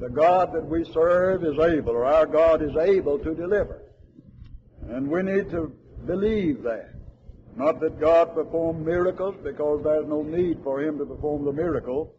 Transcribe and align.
the 0.00 0.08
God 0.08 0.54
that 0.54 0.66
we 0.66 0.84
serve 0.94 1.44
is 1.44 1.58
able, 1.58 1.90
or 1.90 2.06
our 2.06 2.24
God 2.24 2.62
is 2.62 2.74
able 2.74 3.18
to 3.18 3.34
deliver. 3.34 3.82
And 4.88 5.10
we 5.10 5.22
need 5.22 5.50
to 5.50 5.72
believe 6.06 6.62
that. 6.62 6.94
Not 7.54 7.80
that 7.80 8.00
God 8.00 8.34
performed 8.34 8.86
miracles 8.86 9.34
because 9.44 9.82
there's 9.84 10.08
no 10.08 10.22
need 10.22 10.60
for 10.64 10.80
Him 10.80 10.96
to 10.98 11.04
perform 11.04 11.44
the 11.44 11.52
miracle, 11.52 12.14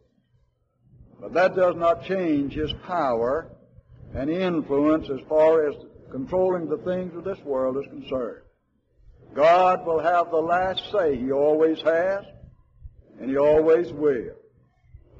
but 1.20 1.34
that 1.34 1.56
does 1.56 1.76
not 1.76 2.06
change 2.06 2.54
His 2.54 2.72
power 2.86 3.50
and 4.14 4.30
influence 4.30 5.10
as 5.10 5.20
far 5.28 5.68
as 5.68 5.76
controlling 6.12 6.68
the 6.68 6.78
things 6.78 7.16
of 7.16 7.24
this 7.24 7.40
world 7.40 7.78
is 7.78 7.90
concerned. 7.90 8.44
God 9.34 9.88
will 9.88 10.00
have 10.00 10.30
the 10.30 10.38
last 10.38 10.84
say. 10.92 11.18
He 11.18 11.32
always 11.32 11.82
has, 11.82 12.26
and 13.20 13.30
He 13.30 13.38
always 13.38 13.92
will. 13.92 14.36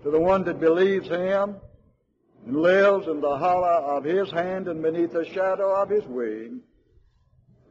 To 0.04 0.12
the 0.12 0.20
one 0.20 0.44
that 0.44 0.60
believes 0.60 1.08
Him 1.08 1.56
and 2.46 2.56
lives 2.56 3.08
in 3.08 3.22
the 3.22 3.38
hollow 3.38 3.98
of 3.98 4.04
His 4.04 4.32
hand 4.32 4.68
and 4.68 4.82
beneath 4.82 5.14
the 5.14 5.26
shadow 5.26 5.76
of 5.82 5.90
His 5.90 6.06
wing, 6.06 6.62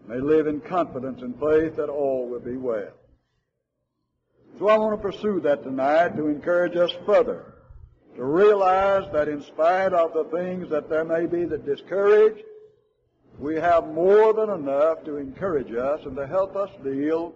may 0.07 0.19
live 0.19 0.47
in 0.47 0.61
confidence 0.61 1.23
and 1.23 1.35
faith 1.39 1.77
that 1.77 1.89
all 1.89 2.29
will 2.29 2.41
be 2.41 2.57
well. 2.57 2.93
So 4.59 4.69
I 4.69 4.79
want 4.79 5.01
to 5.01 5.11
pursue 5.11 5.41
that 5.41 5.63
tonight 5.63 6.17
to 6.17 6.27
encourage 6.27 6.77
us 6.77 6.91
further 7.07 7.55
to 8.17 8.25
realize 8.25 9.11
that 9.13 9.29
in 9.29 9.43
spite 9.43 9.93
of 9.93 10.13
the 10.13 10.25
things 10.25 10.69
that 10.71 10.89
there 10.89 11.05
may 11.05 11.27
be 11.27 11.45
that 11.45 11.65
discourage, 11.65 12.43
we 13.39 13.55
have 13.57 13.87
more 13.89 14.35
than 14.35 14.51
enough 14.51 15.05
to 15.05 15.17
encourage 15.17 15.73
us 15.73 16.01
and 16.05 16.17
to 16.17 16.27
help 16.27 16.57
us 16.57 16.69
deal 16.85 17.35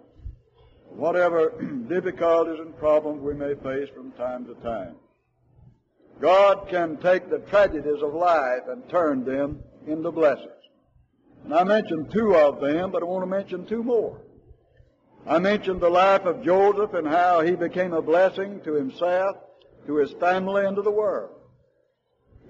whatever 0.89 1.53
difficulties 1.89 2.59
and 2.59 2.77
problems 2.77 3.21
we 3.21 3.33
may 3.33 3.55
face 3.55 3.89
from 3.95 4.11
time 4.11 4.45
to 4.45 4.53
time. 4.55 4.95
God 6.21 6.67
can 6.69 6.97
take 6.97 7.29
the 7.29 7.39
tragedies 7.39 8.01
of 8.01 8.13
life 8.13 8.63
and 8.69 8.87
turn 8.89 9.25
them 9.25 9.59
into 9.85 10.11
blessings. 10.11 10.51
And 11.43 11.53
I 11.53 11.63
mentioned 11.63 12.11
two 12.11 12.35
of 12.35 12.61
them, 12.61 12.91
but 12.91 13.03
I 13.03 13.05
want 13.05 13.23
to 13.23 13.27
mention 13.27 13.65
two 13.65 13.83
more. 13.83 14.19
I 15.27 15.39
mentioned 15.39 15.81
the 15.81 15.89
life 15.89 16.25
of 16.25 16.43
Joseph 16.43 16.93
and 16.93 17.07
how 17.07 17.41
he 17.41 17.55
became 17.55 17.93
a 17.93 18.01
blessing 18.01 18.61
to 18.61 18.73
himself, 18.73 19.37
to 19.87 19.95
his 19.97 20.11
family, 20.13 20.65
and 20.65 20.75
to 20.75 20.81
the 20.81 20.91
world. 20.91 21.31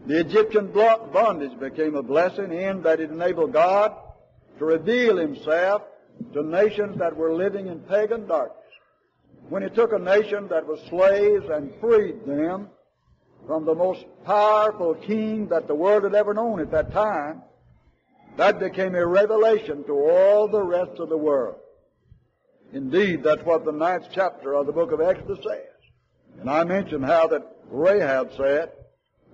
The 0.06 0.20
Egyptian 0.20 0.72
bondage 0.72 1.60
became 1.60 1.96
a 1.96 2.04
blessing 2.04 2.54
in 2.54 2.84
that 2.84 3.00
it 3.00 3.10
enabled 3.10 3.54
God 3.54 3.96
to 4.60 4.66
reveal 4.66 5.18
himself 5.18 5.82
to 6.34 6.44
nations 6.44 6.98
that 7.00 7.16
were 7.16 7.34
living 7.34 7.68
in 7.68 7.80
pagan 7.80 8.28
darkness. 8.28 8.62
When 9.50 9.64
he 9.64 9.70
took 9.70 9.94
a 9.94 10.00
nation 10.00 10.48
that 10.50 10.66
was 10.66 10.80
slaves 10.90 11.46
and 11.50 11.74
freed 11.82 12.26
them 12.26 12.70
from 13.46 13.66
the 13.66 13.76
most 13.76 14.06
powerful 14.26 14.96
king 14.96 15.48
that 15.48 15.68
the 15.68 15.76
world 15.76 16.04
had 16.04 16.16
ever 16.16 16.34
known 16.34 16.60
at 16.60 16.72
that 16.72 16.92
time, 16.92 17.42
that 18.38 18.60
became 18.60 18.96
a 18.96 19.06
revelation 19.06 19.84
to 19.86 19.94
all 19.94 20.48
the 20.48 20.62
rest 20.62 21.00
of 21.00 21.10
the 21.10 21.18
world. 21.18 21.56
Indeed, 22.74 23.24
that's 23.24 23.44
what 23.44 23.64
the 23.64 23.72
ninth 23.72 24.08
chapter 24.12 24.54
of 24.54 24.66
the 24.66 24.74
book 24.74 24.92
of 24.92 25.00
Exodus 25.00 25.40
says. 25.48 25.62
And 26.40 26.50
I 26.50 26.64
mentioned 26.64 27.06
how 27.06 27.28
that 27.28 27.56
Rahab 27.70 28.32
said, 28.36 28.72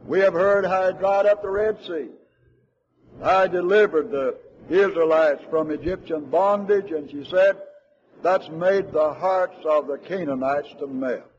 we 0.05 0.19
have 0.19 0.33
heard 0.33 0.65
how 0.65 0.83
I 0.83 0.91
dried 0.91 1.25
up 1.25 1.41
the 1.41 1.49
Red 1.49 1.77
Sea. 1.85 2.09
I 3.23 3.47
delivered 3.47 4.11
the 4.11 4.37
Israelites 4.69 5.43
from 5.49 5.71
Egyptian 5.71 6.25
bondage, 6.25 6.91
and 6.91 7.09
she 7.09 7.25
said, 7.29 7.57
that's 8.21 8.49
made 8.49 8.91
the 8.91 9.13
hearts 9.13 9.57
of 9.65 9.87
the 9.87 9.97
Canaanites 9.97 10.69
to 10.79 10.87
melt. 10.87 11.30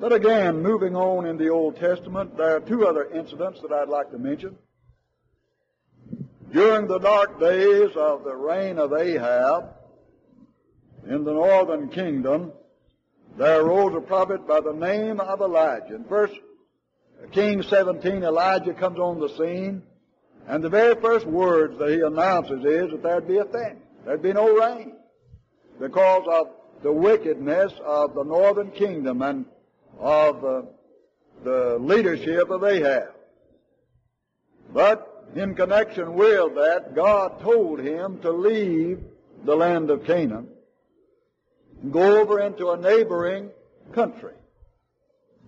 But 0.00 0.12
again, 0.12 0.62
moving 0.62 0.94
on 0.94 1.26
in 1.26 1.38
the 1.38 1.48
Old 1.48 1.76
Testament, 1.76 2.36
there 2.36 2.54
are 2.54 2.60
two 2.60 2.86
other 2.86 3.10
incidents 3.10 3.60
that 3.62 3.72
I'd 3.72 3.88
like 3.88 4.12
to 4.12 4.18
mention. 4.18 4.56
During 6.52 6.86
the 6.86 7.00
dark 7.00 7.40
days 7.40 7.90
of 7.96 8.22
the 8.22 8.34
reign 8.34 8.78
of 8.78 8.92
Ahab 8.92 9.74
in 11.08 11.24
the 11.24 11.32
northern 11.32 11.88
kingdom, 11.88 12.52
there 13.36 13.60
arose 13.60 13.94
a 13.96 14.00
prophet 14.00 14.46
by 14.46 14.60
the 14.60 14.72
name 14.72 15.18
of 15.18 15.40
Elijah. 15.40 15.96
In 15.96 16.04
First 16.04 16.34
King 17.32 17.62
17, 17.62 18.22
Elijah 18.22 18.74
comes 18.74 19.00
on 19.00 19.18
the 19.18 19.28
scene, 19.30 19.82
and 20.46 20.62
the 20.62 20.68
very 20.68 20.94
first 21.00 21.26
words 21.26 21.76
that 21.78 21.90
he 21.90 22.00
announces 22.00 22.64
is 22.64 22.92
that 22.92 23.02
there'd 23.02 23.26
be 23.26 23.38
a 23.38 23.44
famine. 23.44 23.82
There'd 24.04 24.22
be 24.22 24.32
no 24.32 24.56
rain 24.56 24.92
because 25.80 26.24
of 26.30 26.50
the 26.84 26.92
wickedness 26.92 27.72
of 27.84 28.14
the 28.14 28.22
northern 28.22 28.70
kingdom 28.70 29.22
and 29.22 29.44
of 29.98 30.44
uh, 30.44 30.62
the 31.44 31.78
leadership 31.80 32.50
of 32.50 32.64
Ahab. 32.64 33.14
But 34.72 35.28
in 35.34 35.54
connection 35.54 36.14
with 36.14 36.54
that, 36.54 36.94
God 36.94 37.40
told 37.40 37.80
him 37.80 38.18
to 38.20 38.30
leave 38.30 39.00
the 39.44 39.54
land 39.54 39.90
of 39.90 40.04
Canaan 40.04 40.48
and 41.82 41.92
go 41.92 42.20
over 42.20 42.40
into 42.40 42.70
a 42.70 42.76
neighboring 42.76 43.50
country. 43.92 44.34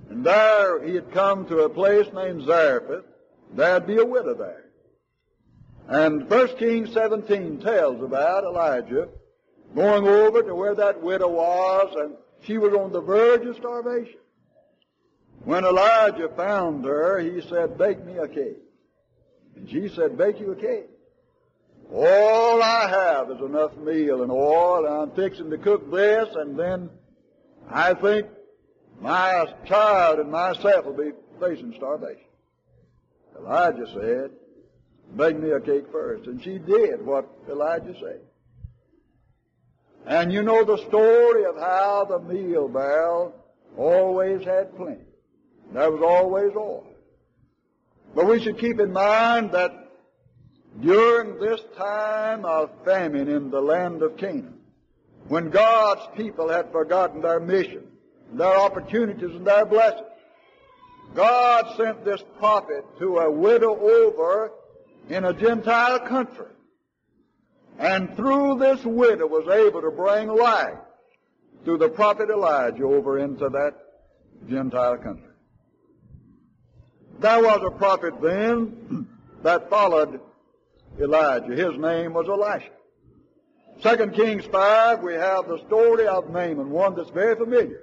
And 0.08 0.24
there 0.24 0.82
he 0.84 0.94
had 0.94 1.12
come 1.12 1.46
to 1.46 1.60
a 1.60 1.68
place 1.68 2.06
named 2.12 2.44
Zarephath. 2.44 3.04
There'd 3.52 3.86
be 3.86 3.98
a 3.98 4.04
widow 4.04 4.34
there. 4.34 4.64
And 5.88 6.28
1 6.30 6.56
Kings 6.56 6.92
17 6.92 7.60
tells 7.60 8.02
about 8.02 8.44
Elijah 8.44 9.08
going 9.74 10.06
over 10.06 10.42
to 10.42 10.54
where 10.54 10.74
that 10.74 11.02
widow 11.02 11.28
was 11.28 11.94
and 11.96 12.14
she 12.44 12.58
was 12.58 12.72
on 12.74 12.92
the 12.92 13.00
verge 13.00 13.44
of 13.46 13.56
starvation. 13.56 14.19
When 15.44 15.64
Elijah 15.64 16.28
found 16.36 16.84
her, 16.84 17.18
he 17.18 17.40
said, 17.48 17.78
bake 17.78 18.04
me 18.04 18.18
a 18.18 18.28
cake. 18.28 18.58
And 19.56 19.68
she 19.68 19.88
said, 19.88 20.18
bake 20.18 20.38
you 20.38 20.52
a 20.52 20.56
cake. 20.56 20.88
All 21.92 22.62
I 22.62 22.88
have 22.88 23.30
is 23.30 23.40
enough 23.40 23.76
meal 23.76 24.22
and 24.22 24.30
oil, 24.30 24.86
and 24.86 24.94
I'm 24.94 25.10
fixing 25.10 25.50
to 25.50 25.58
cook 25.58 25.90
this, 25.90 26.28
and 26.36 26.58
then 26.58 26.88
I 27.68 27.94
think 27.94 28.28
my 29.00 29.52
child 29.66 30.20
and 30.20 30.30
myself 30.30 30.84
will 30.84 30.92
be 30.92 31.12
facing 31.40 31.74
starvation. 31.76 32.26
Elijah 33.38 33.86
said, 33.94 34.30
bake 35.16 35.38
me 35.38 35.50
a 35.50 35.60
cake 35.60 35.90
first. 35.90 36.26
And 36.26 36.42
she 36.42 36.58
did 36.58 37.04
what 37.04 37.28
Elijah 37.48 37.94
said. 37.98 38.20
And 40.06 40.32
you 40.32 40.42
know 40.42 40.64
the 40.64 40.78
story 40.88 41.44
of 41.44 41.56
how 41.56 42.04
the 42.08 42.18
meal 42.20 42.68
barrel 42.68 43.34
always 43.76 44.44
had 44.44 44.76
plenty. 44.76 45.00
There 45.72 45.90
was 45.90 46.02
always 46.02 46.52
oil. 46.56 46.86
But 48.14 48.26
we 48.26 48.42
should 48.42 48.58
keep 48.58 48.80
in 48.80 48.92
mind 48.92 49.52
that 49.52 49.72
during 50.80 51.38
this 51.38 51.60
time 51.76 52.44
of 52.44 52.70
famine 52.84 53.28
in 53.28 53.50
the 53.50 53.60
land 53.60 54.02
of 54.02 54.16
Canaan, 54.16 54.58
when 55.28 55.50
God's 55.50 56.02
people 56.16 56.48
had 56.48 56.72
forgotten 56.72 57.20
their 57.20 57.40
mission, 57.40 57.86
their 58.32 58.56
opportunities, 58.56 59.30
and 59.34 59.46
their 59.46 59.64
blessings, 59.64 60.06
God 61.14 61.76
sent 61.76 62.04
this 62.04 62.22
prophet 62.38 62.84
to 62.98 63.18
a 63.18 63.30
widow 63.30 63.78
over 63.78 64.52
in 65.08 65.24
a 65.24 65.32
Gentile 65.32 66.00
country. 66.00 66.46
And 67.78 68.14
through 68.16 68.58
this 68.58 68.84
widow 68.84 69.26
was 69.26 69.48
able 69.48 69.82
to 69.82 69.90
bring 69.90 70.28
life 70.28 70.78
through 71.64 71.78
the 71.78 71.88
prophet 71.88 72.30
Elijah 72.30 72.84
over 72.84 73.18
into 73.18 73.48
that 73.48 73.74
Gentile 74.48 74.98
country. 74.98 75.29
There 77.20 77.42
was 77.42 77.60
a 77.62 77.70
prophet 77.70 78.14
then 78.22 79.06
that 79.42 79.68
followed 79.68 80.20
Elijah. 80.98 81.54
His 81.54 81.78
name 81.78 82.14
was 82.14 82.26
Elisha. 82.28 82.70
Second 83.82 84.14
Kings 84.14 84.44
5, 84.46 85.02
we 85.02 85.14
have 85.14 85.46
the 85.46 85.58
story 85.66 86.06
of 86.06 86.30
Naaman, 86.30 86.70
one 86.70 86.94
that's 86.96 87.10
very 87.10 87.36
familiar. 87.36 87.82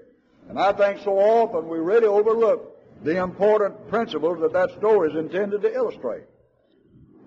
And 0.50 0.60
I 0.60 0.72
think 0.74 1.02
so 1.04 1.20
often 1.20 1.68
we 1.68 1.78
really 1.78 2.08
overlook 2.08 2.78
the 3.04 3.18
important 3.18 3.90
principles 3.90 4.40
that 4.42 4.54
that 4.54 4.72
story 4.78 5.12
is 5.12 5.16
intended 5.16 5.62
to 5.62 5.74
illustrate. 5.74 6.24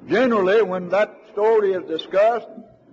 Generally, 0.09 0.63
when 0.63 0.89
that 0.89 1.17
story 1.33 1.75
is 1.75 1.85
discussed, 1.85 2.49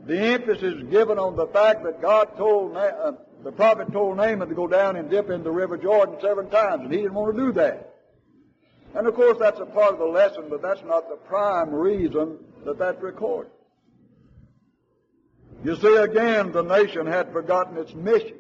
the 0.06 0.18
emphasis 0.18 0.76
is 0.76 0.84
given 0.92 1.18
on 1.18 1.36
the 1.36 1.48
fact 1.48 1.84
that 1.84 2.02
God 2.02 2.38
told, 2.38 2.78
uh, 2.78 3.14
the 3.44 3.52
prophet 3.52 3.92
told 3.92 4.18
Naaman 4.18 4.48
to 4.50 4.56
go 4.56 4.68
down 4.68 4.96
and 4.96 5.10
dip 5.10 5.32
in 5.32 5.44
the 5.44 5.52
river 5.52 5.76
Jordan 5.78 6.18
seven 6.22 6.50
times, 6.50 6.84
and 6.84 6.92
he 6.92 7.00
didn't 7.00 7.16
want 7.16 7.36
to 7.36 7.42
do 7.42 7.52
that. 7.54 7.97
And 8.98 9.06
of 9.06 9.14
course 9.14 9.38
that's 9.40 9.60
a 9.60 9.66
part 9.66 9.94
of 9.94 10.00
the 10.00 10.06
lesson, 10.06 10.46
but 10.50 10.64
that's 10.64 10.84
not 10.84 11.08
the 11.08 11.18
prime 11.18 11.70
reason 11.70 12.40
that 12.66 12.80
that's 12.80 13.00
recorded. 13.00 13.52
You 15.64 15.76
see, 15.76 15.96
again, 15.98 16.52
the 16.52 16.64
nation 16.64 17.06
had 17.06 17.32
forgotten 17.32 17.78
its 17.78 17.94
mission. 17.94 18.38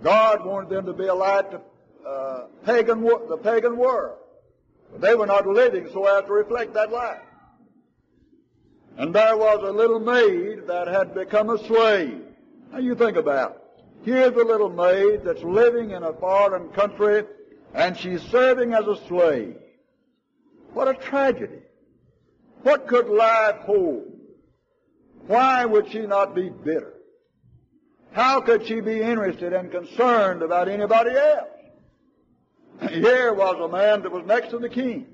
God 0.00 0.44
wanted 0.44 0.70
them 0.70 0.86
to 0.86 0.92
be 0.92 1.06
a 1.06 1.14
light 1.14 1.50
to 1.50 1.60
uh, 2.08 2.46
pagan, 2.64 3.02
the 3.02 3.36
pagan 3.42 3.76
world. 3.76 4.18
But 4.92 5.00
they 5.00 5.16
were 5.16 5.26
not 5.26 5.44
living 5.44 5.88
so 5.92 6.06
as 6.06 6.24
to 6.26 6.32
reflect 6.32 6.74
that 6.74 6.92
light. 6.92 7.22
And 8.96 9.12
there 9.12 9.36
was 9.36 9.58
a 9.64 9.72
little 9.72 9.98
maid 9.98 10.68
that 10.68 10.86
had 10.86 11.14
become 11.14 11.50
a 11.50 11.58
slave. 11.66 12.22
Now 12.70 12.78
you 12.78 12.94
think 12.94 13.16
about 13.16 13.56
it. 13.56 13.84
Here's 14.04 14.34
a 14.34 14.44
little 14.44 14.70
maid 14.70 15.24
that's 15.24 15.42
living 15.42 15.90
in 15.90 16.04
a 16.04 16.12
foreign 16.12 16.68
country 16.68 17.24
and 17.74 17.96
she's 17.96 18.22
serving 18.22 18.72
as 18.72 18.86
a 18.86 18.96
slave. 19.08 19.56
What 20.74 20.88
a 20.88 20.94
tragedy. 20.94 21.60
What 22.62 22.86
could 22.86 23.08
life 23.08 23.56
hold? 23.60 24.10
Why 25.26 25.64
would 25.64 25.90
she 25.90 26.06
not 26.06 26.34
be 26.34 26.50
bitter? 26.50 26.94
How 28.12 28.40
could 28.40 28.66
she 28.66 28.80
be 28.80 29.00
interested 29.00 29.52
and 29.52 29.70
concerned 29.70 30.42
about 30.42 30.68
anybody 30.68 31.10
else? 31.10 31.48
Here 32.90 33.32
was 33.32 33.56
a 33.60 33.68
man 33.68 34.02
that 34.02 34.12
was 34.12 34.26
next 34.26 34.50
to 34.50 34.58
the 34.58 34.68
king, 34.68 35.06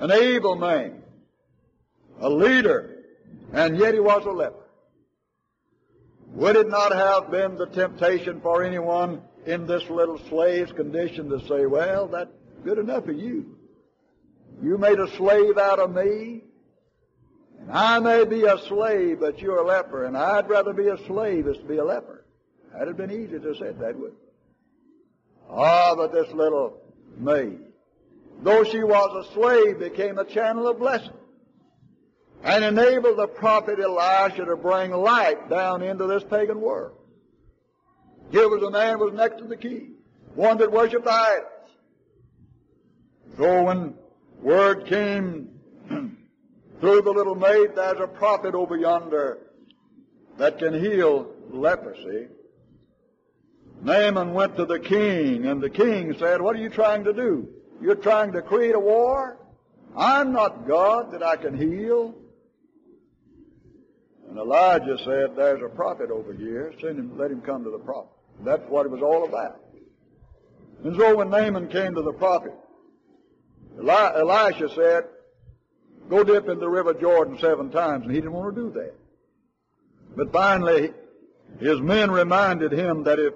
an 0.00 0.10
able 0.10 0.56
man, 0.56 1.02
a 2.20 2.28
leader, 2.28 3.04
and 3.52 3.78
yet 3.78 3.94
he 3.94 4.00
was 4.00 4.24
a 4.26 4.30
leper. 4.30 4.66
Would 6.32 6.56
it 6.56 6.68
not 6.68 6.92
have 6.92 7.30
been 7.30 7.56
the 7.56 7.66
temptation 7.66 8.40
for 8.40 8.62
anyone 8.62 9.22
in 9.46 9.66
this 9.66 9.88
little 9.88 10.18
slave's 10.28 10.72
condition 10.72 11.30
to 11.30 11.46
say, 11.46 11.66
well, 11.66 12.08
that's 12.08 12.30
good 12.64 12.78
enough 12.78 13.04
for 13.04 13.12
you. 13.12 13.55
You 14.62 14.78
made 14.78 14.98
a 14.98 15.08
slave 15.16 15.58
out 15.58 15.78
of 15.78 15.94
me, 15.94 16.44
and 17.60 17.70
I 17.70 17.98
may 17.98 18.24
be 18.24 18.44
a 18.44 18.58
slave, 18.66 19.20
but 19.20 19.38
you're 19.40 19.58
a 19.58 19.66
leper, 19.66 20.04
and 20.04 20.16
I'd 20.16 20.48
rather 20.48 20.72
be 20.72 20.88
a 20.88 20.98
slave 21.06 21.46
as 21.46 21.56
to 21.58 21.64
be 21.64 21.76
a 21.76 21.84
leper. 21.84 22.24
That'd 22.72 22.88
have 22.88 22.96
been 22.96 23.10
easy 23.10 23.38
to 23.38 23.54
say 23.54 23.72
that, 23.72 23.98
would 23.98 24.12
Ah, 25.50 25.94
but 25.94 26.12
this 26.12 26.30
little 26.32 26.80
maid, 27.16 27.60
though 28.42 28.64
she 28.64 28.82
was 28.82 29.26
a 29.26 29.32
slave, 29.32 29.78
became 29.78 30.18
a 30.18 30.24
channel 30.24 30.68
of 30.68 30.78
blessing 30.78 31.12
and 32.42 32.64
enabled 32.64 33.18
the 33.18 33.26
prophet 33.26 33.78
Elisha 33.80 34.44
to 34.44 34.56
bring 34.56 34.92
light 34.92 35.48
down 35.48 35.82
into 35.82 36.06
this 36.06 36.22
pagan 36.24 36.60
world. 36.60 36.96
Here 38.30 38.48
was 38.48 38.62
a 38.62 38.70
man 38.70 38.98
who 38.98 39.06
was 39.06 39.14
next 39.14 39.38
to 39.38 39.44
the 39.44 39.56
king, 39.56 39.94
one 40.34 40.58
that 40.58 40.70
worshipped 40.70 41.06
idols. 41.06 41.46
So 43.36 43.62
when 43.64 43.94
word 44.42 44.86
came 44.86 45.48
through 46.80 47.02
the 47.02 47.10
little 47.10 47.34
maid, 47.34 47.70
there's 47.74 48.00
a 48.00 48.06
prophet 48.06 48.54
over 48.54 48.76
yonder 48.76 49.38
that 50.38 50.58
can 50.58 50.74
heal 50.74 51.32
leprosy. 51.50 52.28
Naaman 53.82 54.32
went 54.32 54.56
to 54.56 54.64
the 54.64 54.80
king, 54.80 55.46
and 55.46 55.62
the 55.62 55.70
king 55.70 56.14
said, 56.18 56.40
What 56.40 56.56
are 56.56 56.60
you 56.60 56.70
trying 56.70 57.04
to 57.04 57.12
do? 57.12 57.48
You're 57.80 57.94
trying 57.94 58.32
to 58.32 58.42
create 58.42 58.74
a 58.74 58.80
war? 58.80 59.38
I'm 59.96 60.32
not 60.32 60.66
God 60.66 61.12
that 61.12 61.22
I 61.22 61.36
can 61.36 61.56
heal. 61.56 62.14
And 64.28 64.38
Elijah 64.38 64.98
said, 65.04 65.36
There's 65.36 65.62
a 65.62 65.68
prophet 65.68 66.10
over 66.10 66.32
here. 66.32 66.72
Send 66.80 66.98
him, 66.98 67.18
let 67.18 67.30
him 67.30 67.40
come 67.40 67.64
to 67.64 67.70
the 67.70 67.78
prophet. 67.78 68.10
That's 68.44 68.62
what 68.68 68.86
it 68.86 68.90
was 68.90 69.02
all 69.02 69.24
about. 69.24 69.60
And 70.84 70.96
so 70.96 71.16
when 71.16 71.30
Naaman 71.30 71.68
came 71.68 71.94
to 71.94 72.02
the 72.02 72.12
prophet, 72.12 72.52
Eli- 73.78 74.18
Elisha 74.18 74.68
said, 74.74 75.04
Go 76.08 76.22
dip 76.22 76.48
in 76.48 76.60
the 76.60 76.68
river 76.68 76.94
Jordan 76.94 77.38
seven 77.40 77.70
times, 77.70 78.04
and 78.04 78.12
he 78.12 78.20
didn't 78.20 78.32
want 78.32 78.54
to 78.54 78.60
do 78.60 78.70
that. 78.72 78.94
But 80.16 80.32
finally, 80.32 80.92
his 81.58 81.80
men 81.80 82.10
reminded 82.10 82.72
him 82.72 83.04
that 83.04 83.18
if 83.18 83.34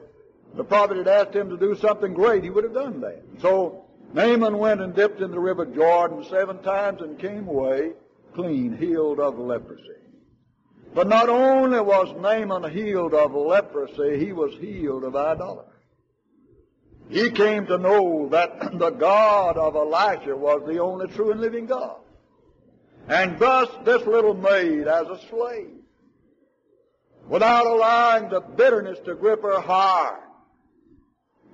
the 0.54 0.64
prophet 0.64 0.96
had 0.96 1.08
asked 1.08 1.34
him 1.34 1.50
to 1.50 1.56
do 1.56 1.74
something 1.76 2.14
great, 2.14 2.44
he 2.44 2.50
would 2.50 2.64
have 2.64 2.74
done 2.74 3.00
that. 3.00 3.22
So 3.40 3.84
Naaman 4.14 4.58
went 4.58 4.80
and 4.80 4.94
dipped 4.94 5.20
in 5.20 5.30
the 5.30 5.38
river 5.38 5.66
Jordan 5.66 6.24
seven 6.30 6.62
times 6.62 7.02
and 7.02 7.18
came 7.18 7.48
away 7.48 7.92
clean, 8.34 8.76
healed 8.76 9.20
of 9.20 9.38
leprosy. 9.38 9.82
But 10.94 11.08
not 11.08 11.28
only 11.28 11.80
was 11.80 12.14
Naaman 12.20 12.70
healed 12.72 13.14
of 13.14 13.34
leprosy, 13.34 14.24
he 14.24 14.32
was 14.32 14.52
healed 14.54 15.04
of 15.04 15.14
idolatry. 15.14 15.69
He 17.10 17.30
came 17.32 17.66
to 17.66 17.76
know 17.76 18.28
that 18.28 18.72
the 18.78 18.90
God 18.90 19.56
of 19.56 19.74
Elisha 19.74 20.36
was 20.36 20.62
the 20.66 20.78
only 20.78 21.08
true 21.08 21.32
and 21.32 21.40
living 21.40 21.66
God. 21.66 21.96
And 23.08 23.38
thus 23.38 23.68
this 23.84 24.06
little 24.06 24.34
maid 24.34 24.86
as 24.86 25.08
a 25.08 25.18
slave, 25.28 25.74
without 27.28 27.66
allowing 27.66 28.28
the 28.28 28.40
bitterness 28.40 28.98
to 29.04 29.16
grip 29.16 29.42
her 29.42 29.60
heart, 29.60 30.20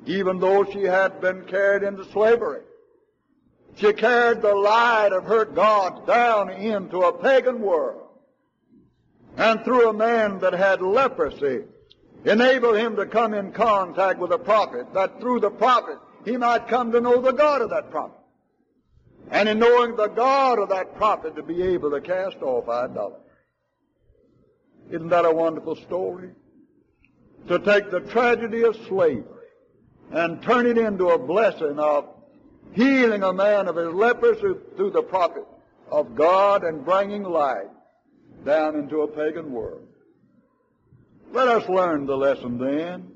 even 0.04 0.38
though 0.38 0.64
she 0.64 0.82
had 0.82 1.20
been 1.20 1.44
carried 1.46 1.82
into 1.82 2.04
slavery, 2.12 2.62
she 3.76 3.92
carried 3.92 4.42
the 4.42 4.54
light 4.54 5.12
of 5.12 5.24
her 5.24 5.46
God 5.46 6.06
down 6.06 6.50
into 6.50 7.00
a 7.00 7.22
pagan 7.22 7.60
world. 7.60 8.02
And 9.38 9.64
through 9.64 9.88
a 9.88 9.92
man 9.92 10.38
that 10.40 10.54
had 10.54 10.80
leprosy, 10.80 11.64
enabled 12.30 12.76
him 12.76 12.96
to 12.96 13.06
come 13.06 13.34
in 13.34 13.52
contact 13.52 14.18
with 14.18 14.32
a 14.32 14.38
prophet, 14.38 14.92
that 14.94 15.20
through 15.20 15.40
the 15.40 15.50
prophet 15.50 15.98
he 16.24 16.36
might 16.36 16.68
come 16.68 16.92
to 16.92 17.00
know 17.00 17.20
the 17.20 17.32
God 17.32 17.62
of 17.62 17.70
that 17.70 17.90
prophet. 17.90 18.18
And 19.30 19.48
in 19.48 19.58
knowing 19.58 19.96
the 19.96 20.08
God 20.08 20.58
of 20.58 20.68
that 20.70 20.96
prophet 20.96 21.36
to 21.36 21.42
be 21.42 21.62
able 21.62 21.90
to 21.90 22.00
cast 22.00 22.36
off 22.42 22.68
idolatry. 22.68 23.20
Isn't 24.90 25.08
that 25.08 25.24
a 25.24 25.32
wonderful 25.32 25.76
story? 25.76 26.30
To 27.48 27.58
take 27.58 27.90
the 27.90 28.00
tragedy 28.00 28.62
of 28.62 28.76
slavery 28.88 29.24
and 30.12 30.42
turn 30.42 30.66
it 30.66 30.78
into 30.78 31.08
a 31.08 31.18
blessing 31.18 31.78
of 31.78 32.08
healing 32.72 33.22
a 33.22 33.32
man 33.32 33.68
of 33.68 33.76
his 33.76 33.88
leprosy 33.88 34.58
through 34.76 34.90
the 34.90 35.02
prophet 35.02 35.44
of 35.90 36.14
God 36.14 36.64
and 36.64 36.84
bringing 36.84 37.22
light 37.22 37.68
down 38.44 38.76
into 38.76 39.02
a 39.02 39.08
pagan 39.08 39.52
world. 39.52 39.85
Let 41.32 41.48
us 41.48 41.68
learn 41.68 42.06
the 42.06 42.16
lesson 42.16 42.58
then 42.58 43.12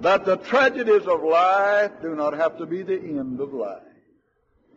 that 0.00 0.24
the 0.24 0.36
tragedies 0.36 1.06
of 1.06 1.22
life 1.22 1.92
do 2.02 2.14
not 2.14 2.34
have 2.34 2.58
to 2.58 2.66
be 2.66 2.82
the 2.82 2.98
end 2.98 3.40
of 3.40 3.52
life. 3.52 3.82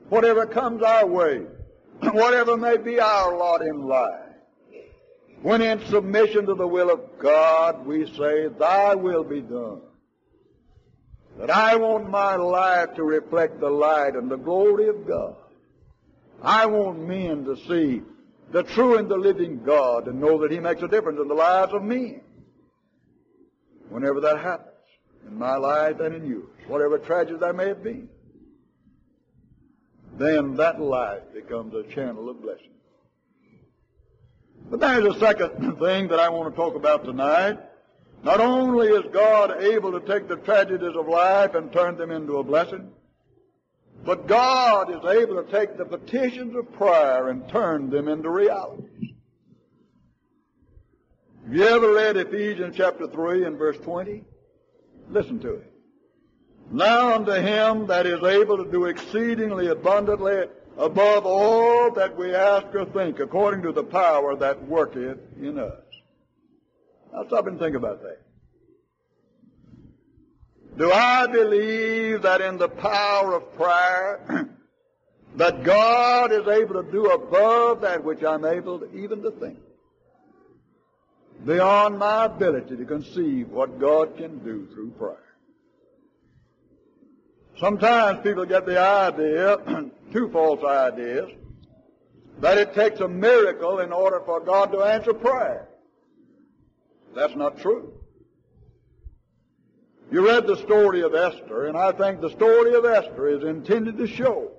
Whatever 0.09 0.45
comes 0.45 0.83
our 0.83 1.05
way, 1.05 1.41
whatever 2.01 2.55
may 2.55 2.77
be 2.77 2.99
our 2.99 3.35
lot 3.35 3.61
in 3.61 3.87
life, 3.87 4.21
when 5.41 5.61
in 5.61 5.85
submission 5.87 6.45
to 6.45 6.55
the 6.55 6.67
will 6.67 6.89
of 6.89 7.01
God 7.19 7.85
we 7.85 8.05
say, 8.15 8.47
Thy 8.47 8.95
will 8.95 9.23
be 9.23 9.41
done. 9.41 9.81
That 11.39 11.51
I 11.51 11.75
want 11.75 12.09
my 12.09 12.35
life 12.35 12.95
to 12.95 13.03
reflect 13.03 13.59
the 13.59 13.69
light 13.69 14.15
and 14.15 14.29
the 14.29 14.37
glory 14.37 14.87
of 14.87 15.07
God. 15.07 15.35
I 16.41 16.65
want 16.65 17.07
men 17.07 17.45
to 17.45 17.55
see 17.67 18.01
the 18.51 18.63
true 18.63 18.97
and 18.97 19.09
the 19.09 19.17
living 19.17 19.63
God 19.63 20.07
and 20.07 20.19
know 20.19 20.39
that 20.39 20.51
He 20.51 20.59
makes 20.59 20.81
a 20.81 20.87
difference 20.87 21.19
in 21.21 21.27
the 21.27 21.33
lives 21.33 21.73
of 21.73 21.83
men. 21.83 22.21
Whenever 23.89 24.21
that 24.21 24.39
happens, 24.39 24.73
in 25.27 25.37
my 25.37 25.55
life 25.55 25.99
and 25.99 26.15
in 26.15 26.25
yours, 26.25 26.45
whatever 26.67 26.97
tragedy 26.97 27.37
there 27.39 27.53
may 27.53 27.67
have 27.67 27.83
been, 27.83 28.07
then 30.17 30.55
that 30.55 30.81
life 30.81 31.21
becomes 31.33 31.73
a 31.73 31.83
channel 31.93 32.29
of 32.29 32.41
blessing. 32.41 32.71
But 34.69 34.79
there's 34.79 35.15
a 35.15 35.19
second 35.19 35.77
thing 35.79 36.07
that 36.09 36.19
I 36.19 36.29
want 36.29 36.53
to 36.53 36.55
talk 36.55 36.75
about 36.75 37.05
tonight. 37.05 37.59
Not 38.23 38.39
only 38.39 38.87
is 38.87 39.05
God 39.13 39.61
able 39.61 39.91
to 39.91 39.99
take 39.99 40.27
the 40.27 40.37
tragedies 40.37 40.95
of 40.95 41.07
life 41.07 41.55
and 41.55 41.71
turn 41.71 41.97
them 41.97 42.11
into 42.11 42.37
a 42.37 42.43
blessing, 42.43 42.91
but 44.07 44.25
God 44.25 44.89
is 44.89 45.03
able 45.03 45.43
to 45.43 45.51
take 45.51 45.77
the 45.77 45.83
petitions 45.83 46.55
of 46.55 46.71
prayer 46.71 47.27
and 47.27 47.45
turn 47.49 47.89
them 47.89 48.07
into 48.07 48.29
realities. 48.29 49.11
Have 51.43 51.53
you 51.53 51.67
ever 51.67 51.93
read 51.93 52.15
Ephesians 52.15 52.73
chapter 52.77 53.07
3 53.07 53.43
and 53.43 53.57
verse 53.57 53.75
20? 53.79 54.23
Listen 55.09 55.39
to 55.39 55.55
it. 55.55 55.73
Now 56.71 57.15
unto 57.15 57.33
him 57.33 57.85
that 57.87 58.05
is 58.05 58.23
able 58.23 58.63
to 58.63 58.71
do 58.71 58.85
exceedingly 58.85 59.67
abundantly 59.67 60.45
above 60.77 61.25
all 61.25 61.91
that 61.91 62.15
we 62.15 62.33
ask 62.33 62.73
or 62.73 62.85
think, 62.85 63.19
according 63.19 63.61
to 63.63 63.73
the 63.73 63.83
power 63.83 64.37
that 64.37 64.69
worketh 64.69 65.19
in 65.37 65.59
us. 65.59 65.83
Now 67.11 67.27
stop 67.27 67.47
and 67.47 67.59
think 67.59 67.75
about 67.75 68.01
that. 68.03 68.26
Do 70.77 70.91
I 70.91 71.25
believe 71.25 72.21
that 72.21 72.39
in 72.39 72.57
the 72.57 72.69
power 72.69 73.33
of 73.33 73.55
prayer, 73.55 74.47
that 75.35 75.63
God 75.63 76.31
is 76.31 76.47
able 76.47 76.83
to 76.83 76.91
do 76.91 77.05
above 77.09 77.81
that 77.81 78.03
which 78.03 78.23
I'm 78.23 78.45
able 78.45 78.79
to, 78.79 78.95
even 78.95 79.23
to 79.23 79.31
think? 79.31 79.57
Beyond 81.45 81.97
my 81.97 82.25
ability 82.25 82.77
to 82.77 82.85
conceive 82.85 83.49
what 83.49 83.79
God 83.79 84.17
can 84.17 84.37
do 84.39 84.67
through 84.73 84.91
prayer. 84.91 85.23
Sometimes 87.59 88.21
people 88.21 88.45
get 88.45 88.67
the 88.67 88.79
idea, 88.79 89.57
two 90.13 90.29
false 90.29 90.63
ideas, 90.63 91.31
that 92.39 92.59
it 92.59 92.75
takes 92.75 92.99
a 92.99 93.07
miracle 93.07 93.79
in 93.79 93.91
order 93.91 94.21
for 94.23 94.39
God 94.41 94.71
to 94.73 94.81
answer 94.83 95.13
prayer. 95.13 95.67
That's 97.15 97.35
not 97.35 97.59
true. 97.59 97.96
You 100.09 100.25
read 100.25 100.47
the 100.47 100.55
story 100.57 101.01
of 101.01 101.13
Esther, 101.13 101.65
and 101.65 101.77
I 101.77 101.91
think 101.91 102.21
the 102.21 102.29
story 102.29 102.73
of 102.75 102.85
Esther 102.85 103.27
is 103.27 103.43
intended 103.43 103.97
to 103.97 104.07
show 104.07 104.51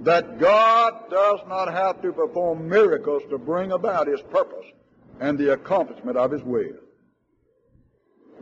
that 0.00 0.38
God 0.38 1.10
does 1.10 1.40
not 1.48 1.72
have 1.72 2.02
to 2.02 2.12
perform 2.12 2.68
miracles 2.68 3.22
to 3.30 3.38
bring 3.38 3.70
about 3.70 4.08
His 4.08 4.20
purpose 4.22 4.66
and 5.20 5.38
the 5.38 5.52
accomplishment 5.52 6.16
of 6.16 6.32
His 6.32 6.42
will. 6.42 6.76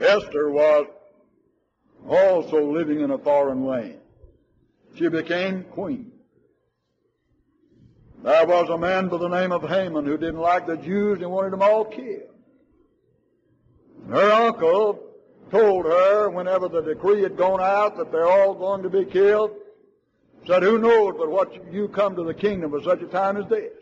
Esther 0.01 0.51
was 0.51 0.87
also 2.09 2.73
living 2.73 3.01
in 3.01 3.11
a 3.11 3.19
foreign 3.19 3.67
land. 3.67 3.99
she 4.97 5.09
became 5.09 5.65
queen. 5.65 6.13
There 8.23 8.47
was 8.47 8.71
a 8.71 8.79
man 8.79 9.09
by 9.09 9.19
the 9.19 9.29
name 9.29 9.53
of 9.53 9.69
Haman 9.69 10.07
who 10.07 10.17
didn't 10.17 10.41
like 10.41 10.67
the 10.67 10.79
Jews 10.79 11.21
and 11.21 11.31
wanted 11.31 11.53
them 11.53 11.63
all 11.63 11.85
killed. 11.85 12.31
Her 14.09 14.33
uncle 14.33 15.14
told 15.51 15.85
her 15.87 16.31
whenever 16.31 16.69
the 16.69 16.83
decree 16.83 17.23
had 17.23 17.37
gone 17.37 17.61
out 17.61 17.97
that 17.97 18.11
they're 18.11 18.29
all 18.29 18.55
going 18.55 18.83
to 18.83 18.91
be 18.91 19.05
killed, 19.05 19.53
said, 20.47 20.63
who 20.63 20.79
knows 20.79 21.15
but 21.17 21.31
what 21.31 21.73
you 21.73 21.89
come 21.89 22.17
to 22.17 22.25
the 22.25 22.35
kingdom 22.35 22.75
at 22.75 22.85
such 22.85 23.03
a 23.03 23.07
time 23.07 23.37
as 23.37 23.49
this. 23.49 23.73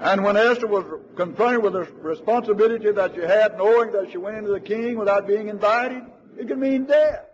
And 0.00 0.24
when 0.24 0.36
Esther 0.36 0.66
was 0.66 0.84
confronted 1.16 1.62
with 1.62 1.74
the 1.74 1.84
responsibility 2.00 2.90
that 2.90 3.14
she 3.14 3.20
had, 3.20 3.56
knowing 3.56 3.92
that 3.92 4.10
she 4.10 4.18
went 4.18 4.36
into 4.36 4.50
the 4.50 4.60
king 4.60 4.98
without 4.98 5.26
being 5.26 5.48
invited, 5.48 6.02
it 6.38 6.48
could 6.48 6.58
mean 6.58 6.86
death. 6.86 7.24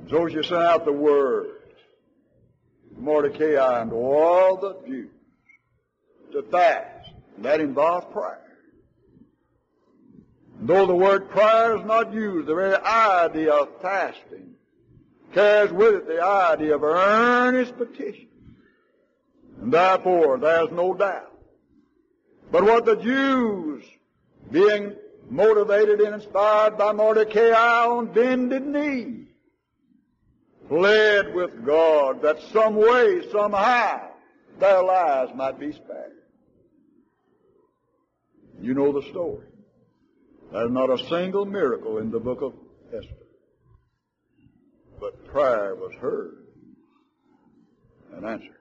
And 0.00 0.10
So 0.10 0.28
she 0.28 0.42
sent 0.42 0.62
out 0.62 0.84
the 0.84 0.92
word 0.92 1.50
to 2.94 3.00
Mordecai 3.00 3.80
and 3.80 3.90
to 3.90 3.96
all 3.96 4.56
the 4.56 4.76
Jews 4.86 5.10
to 6.32 6.42
fast. 6.44 7.10
And 7.36 7.44
that 7.44 7.60
involved 7.60 8.12
prayer. 8.12 8.47
Though 10.60 10.86
the 10.86 10.94
word 10.94 11.30
prayer 11.30 11.76
is 11.76 11.84
not 11.84 12.12
used, 12.12 12.48
the 12.48 12.54
very 12.54 12.76
idea 12.76 13.52
of 13.52 13.80
fasting 13.80 14.54
carries 15.32 15.72
with 15.72 15.94
it 15.94 16.08
the 16.08 16.22
idea 16.22 16.74
of 16.74 16.82
earnest 16.82 17.76
petition. 17.76 18.28
And 19.60 19.72
therefore, 19.72 20.38
there's 20.38 20.70
no 20.70 20.94
doubt. 20.94 21.32
But 22.50 22.64
what 22.64 22.86
the 22.86 22.96
Jews, 22.96 23.84
being 24.50 24.94
motivated 25.28 26.00
and 26.00 26.14
inspired 26.14 26.78
by 26.78 26.92
Mordecai 26.92 27.52
on 27.52 28.06
bended 28.06 28.66
knee, 28.66 29.26
pled 30.68 31.34
with 31.34 31.64
God 31.64 32.22
that 32.22 32.40
some 32.52 32.76
way, 32.76 33.22
somehow, 33.30 34.10
their 34.58 34.82
lives 34.82 35.32
might 35.34 35.58
be 35.58 35.72
spared. 35.72 36.12
You 38.60 38.74
know 38.74 38.92
the 38.92 39.06
story. 39.10 39.46
There's 40.52 40.70
not 40.70 40.90
a 40.90 40.98
single 41.08 41.44
miracle 41.44 41.98
in 41.98 42.10
the 42.10 42.18
book 42.18 42.40
of 42.40 42.54
Esther. 42.88 43.14
But 44.98 45.26
prayer 45.26 45.74
was 45.74 45.92
heard 46.00 46.46
and 48.14 48.24
answered. 48.24 48.54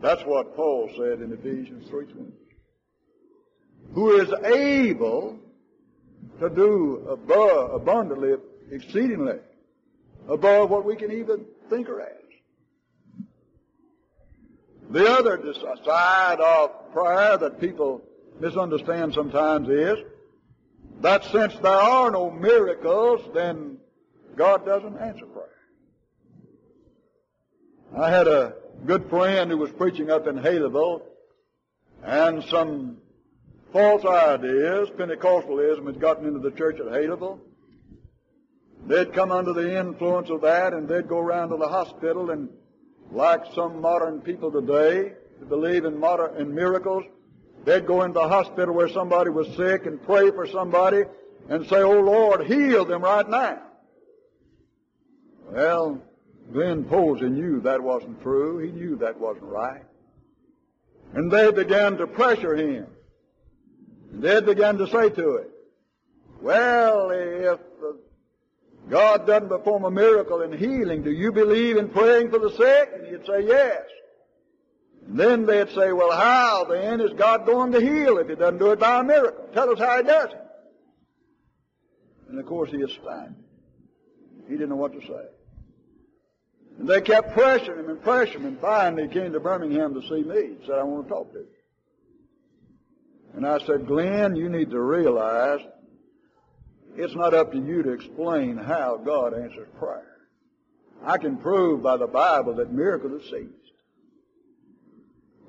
That's 0.00 0.22
what 0.22 0.54
Paul 0.54 0.90
said 0.96 1.20
in 1.20 1.32
Ephesians 1.32 1.88
3.20. 1.88 2.30
Who 3.94 4.20
is 4.20 4.32
able 4.44 5.38
to 6.38 6.50
do 6.50 7.06
above, 7.08 7.72
abundantly, 7.72 8.34
exceedingly, 8.70 9.38
above 10.28 10.70
what 10.70 10.84
we 10.84 10.96
can 10.96 11.10
even 11.10 11.44
think 11.68 11.88
or 11.88 12.02
ask. 12.02 12.12
The 14.90 15.10
other 15.10 15.42
side 15.84 16.40
of 16.40 16.92
prayer 16.92 17.36
that 17.38 17.60
people 17.60 18.02
misunderstand 18.40 19.14
sometimes 19.14 19.68
is 19.68 19.98
that 21.00 21.24
since 21.24 21.54
there 21.56 21.72
are 21.72 22.10
no 22.10 22.30
miracles, 22.30 23.20
then 23.34 23.78
God 24.36 24.64
doesn't 24.64 24.98
answer 24.98 25.26
prayer. 25.26 25.48
I 27.96 28.10
had 28.10 28.28
a 28.28 28.54
good 28.84 29.08
friend 29.08 29.50
who 29.50 29.58
was 29.58 29.70
preaching 29.72 30.10
up 30.10 30.26
in 30.26 30.36
Haleyville, 30.36 31.02
and 32.02 32.44
some 32.44 32.98
false 33.72 34.04
ideas, 34.04 34.88
Pentecostalism 34.90 35.86
had 35.86 36.00
gotten 36.00 36.26
into 36.26 36.40
the 36.40 36.50
church 36.50 36.78
at 36.80 36.86
Haleyville. 36.86 37.40
They'd 38.86 39.12
come 39.12 39.32
under 39.32 39.52
the 39.52 39.78
influence 39.78 40.30
of 40.30 40.42
that, 40.42 40.72
and 40.72 40.88
they'd 40.88 41.08
go 41.08 41.18
around 41.18 41.50
to 41.50 41.56
the 41.56 41.68
hospital, 41.68 42.30
and 42.30 42.48
like 43.10 43.42
some 43.54 43.80
modern 43.80 44.20
people 44.20 44.50
today, 44.50 45.12
who 45.38 45.46
believe 45.46 45.84
in, 45.84 45.98
modern, 45.98 46.36
in 46.36 46.54
miracles, 46.54 47.04
they'd 47.66 47.86
go 47.86 48.02
into 48.02 48.20
the 48.20 48.28
hospital 48.28 48.74
where 48.74 48.88
somebody 48.88 49.28
was 49.28 49.48
sick 49.56 49.84
and 49.84 50.02
pray 50.02 50.30
for 50.30 50.46
somebody 50.46 51.02
and 51.50 51.66
say, 51.66 51.82
Oh 51.82 52.00
Lord, 52.00 52.46
heal 52.46 52.86
them 52.86 53.02
right 53.02 53.28
now. 53.28 53.60
Well, 55.50 56.00
Glenn 56.52 56.84
Posey 56.84 57.28
knew 57.28 57.60
that 57.60 57.82
wasn't 57.82 58.22
true. 58.22 58.58
He 58.58 58.70
knew 58.70 58.96
that 58.96 59.20
wasn't 59.20 59.46
right. 59.46 59.82
And 61.12 61.30
they 61.30 61.50
began 61.50 61.98
to 61.98 62.06
pressure 62.06 62.56
him. 62.56 62.86
And 64.12 64.22
they 64.22 64.40
began 64.40 64.78
to 64.78 64.86
say 64.86 65.10
to 65.10 65.36
it, 65.36 65.50
well, 66.40 67.10
if 67.10 67.58
God 68.88 69.26
doesn't 69.26 69.48
perform 69.48 69.84
a 69.84 69.90
miracle 69.90 70.42
in 70.42 70.56
healing, 70.56 71.02
do 71.02 71.10
you 71.10 71.32
believe 71.32 71.76
in 71.76 71.88
praying 71.88 72.30
for 72.30 72.38
the 72.38 72.50
sick? 72.50 72.90
And 72.94 73.06
he'd 73.06 73.26
say, 73.26 73.46
yes. 73.46 73.82
And 75.06 75.18
then 75.18 75.46
they'd 75.46 75.70
say, 75.70 75.92
well, 75.92 76.10
how 76.10 76.64
then 76.64 77.00
is 77.00 77.12
God 77.12 77.46
going 77.46 77.72
to 77.72 77.80
heal 77.80 78.18
if 78.18 78.28
he 78.28 78.34
doesn't 78.34 78.58
do 78.58 78.72
it 78.72 78.80
by 78.80 79.00
a 79.00 79.04
miracle? 79.04 79.48
Tell 79.54 79.70
us 79.70 79.78
how 79.78 79.98
he 79.98 80.02
does 80.02 80.30
it. 80.30 80.40
And 82.28 82.40
of 82.40 82.46
course 82.46 82.70
he 82.70 82.78
is 82.78 82.90
stunned. 82.92 83.36
He 84.48 84.54
didn't 84.54 84.70
know 84.70 84.76
what 84.76 84.92
to 84.92 85.06
say. 85.06 85.26
And 86.78 86.88
they 86.88 87.00
kept 87.00 87.36
pressuring 87.36 87.80
him 87.80 87.88
and 87.88 88.02
pressuring 88.02 88.36
him, 88.36 88.46
and 88.46 88.60
finally 88.60 89.04
he 89.04 89.08
came 89.08 89.32
to 89.32 89.40
Birmingham 89.40 89.94
to 89.94 90.02
see 90.02 90.22
me. 90.22 90.56
He 90.60 90.66
said, 90.66 90.78
I 90.78 90.82
want 90.82 91.06
to 91.06 91.08
talk 91.08 91.32
to 91.32 91.38
you. 91.38 91.46
And 93.34 93.46
I 93.46 93.58
said, 93.64 93.86
Glenn, 93.86 94.34
you 94.34 94.48
need 94.48 94.70
to 94.70 94.80
realize 94.80 95.60
it's 96.96 97.14
not 97.14 97.34
up 97.34 97.52
to 97.52 97.58
you 97.58 97.82
to 97.82 97.92
explain 97.92 98.56
how 98.56 98.96
God 98.96 99.34
answers 99.34 99.68
prayer. 99.78 100.16
I 101.04 101.18
can 101.18 101.36
prove 101.36 101.82
by 101.82 101.96
the 101.96 102.06
Bible 102.06 102.54
that 102.56 102.72
miracles 102.72 103.22
have 103.22 103.30
ceased. 103.30 103.65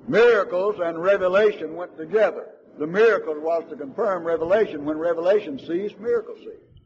Miracles 0.08 0.76
and 0.82 1.02
revelation 1.02 1.76
went 1.76 1.96
together. 1.98 2.48
The 2.78 2.86
miracle 2.86 3.38
was 3.38 3.64
to 3.68 3.76
confirm 3.76 4.24
revelation. 4.24 4.84
When 4.84 4.96
revelation 4.96 5.58
ceased, 5.58 5.98
miracles 5.98 6.38
ceased. 6.38 6.82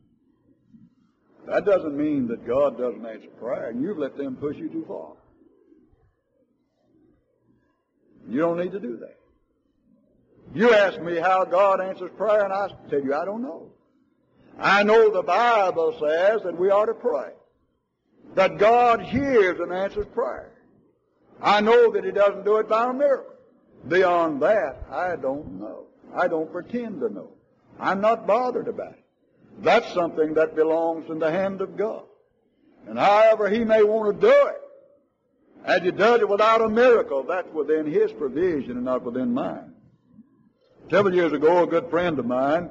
That 1.46 1.64
doesn't 1.64 1.96
mean 1.96 2.28
that 2.28 2.46
God 2.46 2.78
doesn't 2.78 3.04
answer 3.04 3.28
prayer, 3.40 3.70
and 3.70 3.82
you've 3.82 3.98
let 3.98 4.16
them 4.16 4.36
push 4.36 4.56
you 4.56 4.68
too 4.68 4.84
far. 4.86 5.12
You 8.28 8.40
don't 8.40 8.58
need 8.58 8.72
to 8.72 8.80
do 8.80 8.96
that. 8.98 9.18
You 10.54 10.72
ask 10.74 11.00
me 11.00 11.16
how 11.16 11.44
God 11.44 11.80
answers 11.80 12.10
prayer, 12.16 12.44
and 12.44 12.52
I 12.52 12.68
tell 12.90 13.02
you 13.02 13.14
I 13.14 13.24
don't 13.24 13.42
know. 13.42 13.70
I 14.58 14.82
know 14.82 15.10
the 15.10 15.22
Bible 15.22 15.96
says 15.98 16.42
that 16.42 16.58
we 16.58 16.70
are 16.70 16.86
to 16.86 16.94
pray. 16.94 17.30
That 18.34 18.58
God 18.58 19.00
hears 19.00 19.60
and 19.60 19.72
answers 19.72 20.06
prayer. 20.14 20.51
I 21.42 21.60
know 21.60 21.92
that 21.92 22.04
He 22.04 22.12
doesn't 22.12 22.44
do 22.44 22.56
it 22.58 22.68
by 22.68 22.88
a 22.88 22.92
miracle. 22.92 23.34
Beyond 23.88 24.40
that, 24.42 24.86
I 24.90 25.16
don't 25.16 25.60
know. 25.60 25.86
I 26.14 26.28
don't 26.28 26.50
pretend 26.52 27.00
to 27.00 27.08
know. 27.08 27.30
I'm 27.80 28.00
not 28.00 28.26
bothered 28.26 28.68
about 28.68 28.92
it. 28.92 29.04
That's 29.58 29.92
something 29.92 30.34
that 30.34 30.54
belongs 30.54 31.10
in 31.10 31.18
the 31.18 31.30
hand 31.30 31.60
of 31.60 31.76
God. 31.76 32.04
And 32.86 32.98
however 32.98 33.48
He 33.48 33.64
may 33.64 33.82
want 33.82 34.14
to 34.14 34.26
do 34.26 34.46
it, 34.46 34.60
as 35.64 35.82
He 35.82 35.90
does 35.90 36.20
it 36.20 36.28
without 36.28 36.62
a 36.62 36.68
miracle, 36.68 37.24
that's 37.24 37.52
within 37.52 37.86
His 37.86 38.12
provision 38.12 38.72
and 38.72 38.84
not 38.84 39.02
within 39.02 39.34
mine. 39.34 39.74
Several 40.90 41.14
years 41.14 41.32
ago, 41.32 41.64
a 41.64 41.66
good 41.66 41.90
friend 41.90 42.18
of 42.18 42.26
mine, 42.26 42.70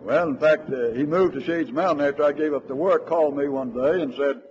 well, 0.00 0.28
in 0.28 0.38
fact, 0.38 0.70
uh, 0.72 0.92
he 0.92 1.04
moved 1.04 1.34
to 1.34 1.44
Shades 1.44 1.70
Mountain 1.70 2.06
after 2.06 2.24
I 2.24 2.32
gave 2.32 2.54
up 2.54 2.66
the 2.66 2.74
work, 2.74 3.06
called 3.06 3.36
me 3.36 3.48
one 3.48 3.72
day 3.72 4.02
and 4.02 4.14
said, 4.14 4.42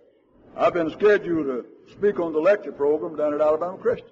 I've 0.55 0.73
been 0.73 0.91
scheduled 0.91 1.45
to 1.47 1.65
speak 1.91 2.19
on 2.19 2.33
the 2.33 2.39
lecture 2.39 2.71
program 2.71 3.15
down 3.15 3.33
at 3.33 3.41
Alabama 3.41 3.77
Christian. 3.77 4.09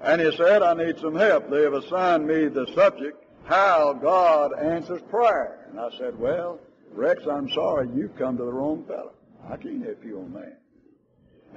And 0.00 0.20
he 0.20 0.36
said, 0.36 0.62
I 0.62 0.74
need 0.74 0.98
some 0.98 1.14
help. 1.14 1.50
They 1.50 1.62
have 1.62 1.72
assigned 1.72 2.26
me 2.26 2.48
the 2.48 2.66
subject, 2.74 3.24
how 3.44 3.94
God 3.94 4.52
answers 4.58 5.00
prayer. 5.10 5.66
And 5.70 5.80
I 5.80 5.88
said, 5.98 6.18
well, 6.18 6.60
Rex, 6.92 7.22
I'm 7.30 7.50
sorry, 7.50 7.88
you've 7.94 8.16
come 8.16 8.36
to 8.36 8.44
the 8.44 8.52
wrong 8.52 8.84
fellow. 8.86 9.12
I 9.48 9.56
can't 9.56 9.84
help 9.84 10.04
you 10.04 10.20
on 10.20 10.32
that. 10.34 10.60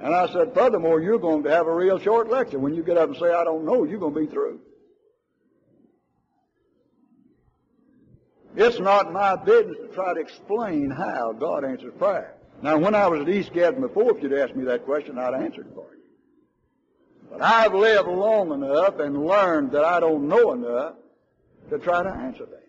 And 0.00 0.14
I 0.14 0.32
said, 0.32 0.54
furthermore, 0.54 1.00
you're 1.00 1.18
going 1.18 1.42
to 1.42 1.50
have 1.50 1.66
a 1.66 1.74
real 1.74 1.98
short 1.98 2.30
lecture. 2.30 2.58
When 2.58 2.74
you 2.74 2.82
get 2.82 2.96
up 2.96 3.08
and 3.08 3.18
say, 3.18 3.32
I 3.32 3.44
don't 3.44 3.64
know, 3.64 3.84
you're 3.84 3.98
going 3.98 4.14
to 4.14 4.20
be 4.20 4.26
through. 4.26 4.60
It's 8.56 8.80
not 8.80 9.12
my 9.12 9.36
business 9.36 9.76
to 9.78 9.88
try 9.94 10.14
to 10.14 10.20
explain 10.20 10.90
how 10.90 11.32
God 11.32 11.64
answers 11.64 11.92
prayer. 11.98 12.34
Now, 12.60 12.76
when 12.78 12.94
I 12.94 13.06
was 13.06 13.20
at 13.20 13.28
East 13.28 13.52
Gadsden 13.52 13.82
before, 13.82 14.16
if 14.16 14.22
you'd 14.22 14.32
asked 14.32 14.56
me 14.56 14.64
that 14.64 14.84
question, 14.84 15.18
I'd 15.18 15.34
answer 15.34 15.60
it 15.60 15.68
for 15.74 15.86
you. 15.92 15.98
But 17.30 17.42
I've 17.42 17.74
lived 17.74 18.08
long 18.08 18.52
enough 18.52 18.98
and 18.98 19.26
learned 19.26 19.72
that 19.72 19.84
I 19.84 20.00
don't 20.00 20.28
know 20.28 20.52
enough 20.52 20.94
to 21.70 21.78
try 21.78 22.02
to 22.02 22.08
answer 22.08 22.46
that. 22.46 22.68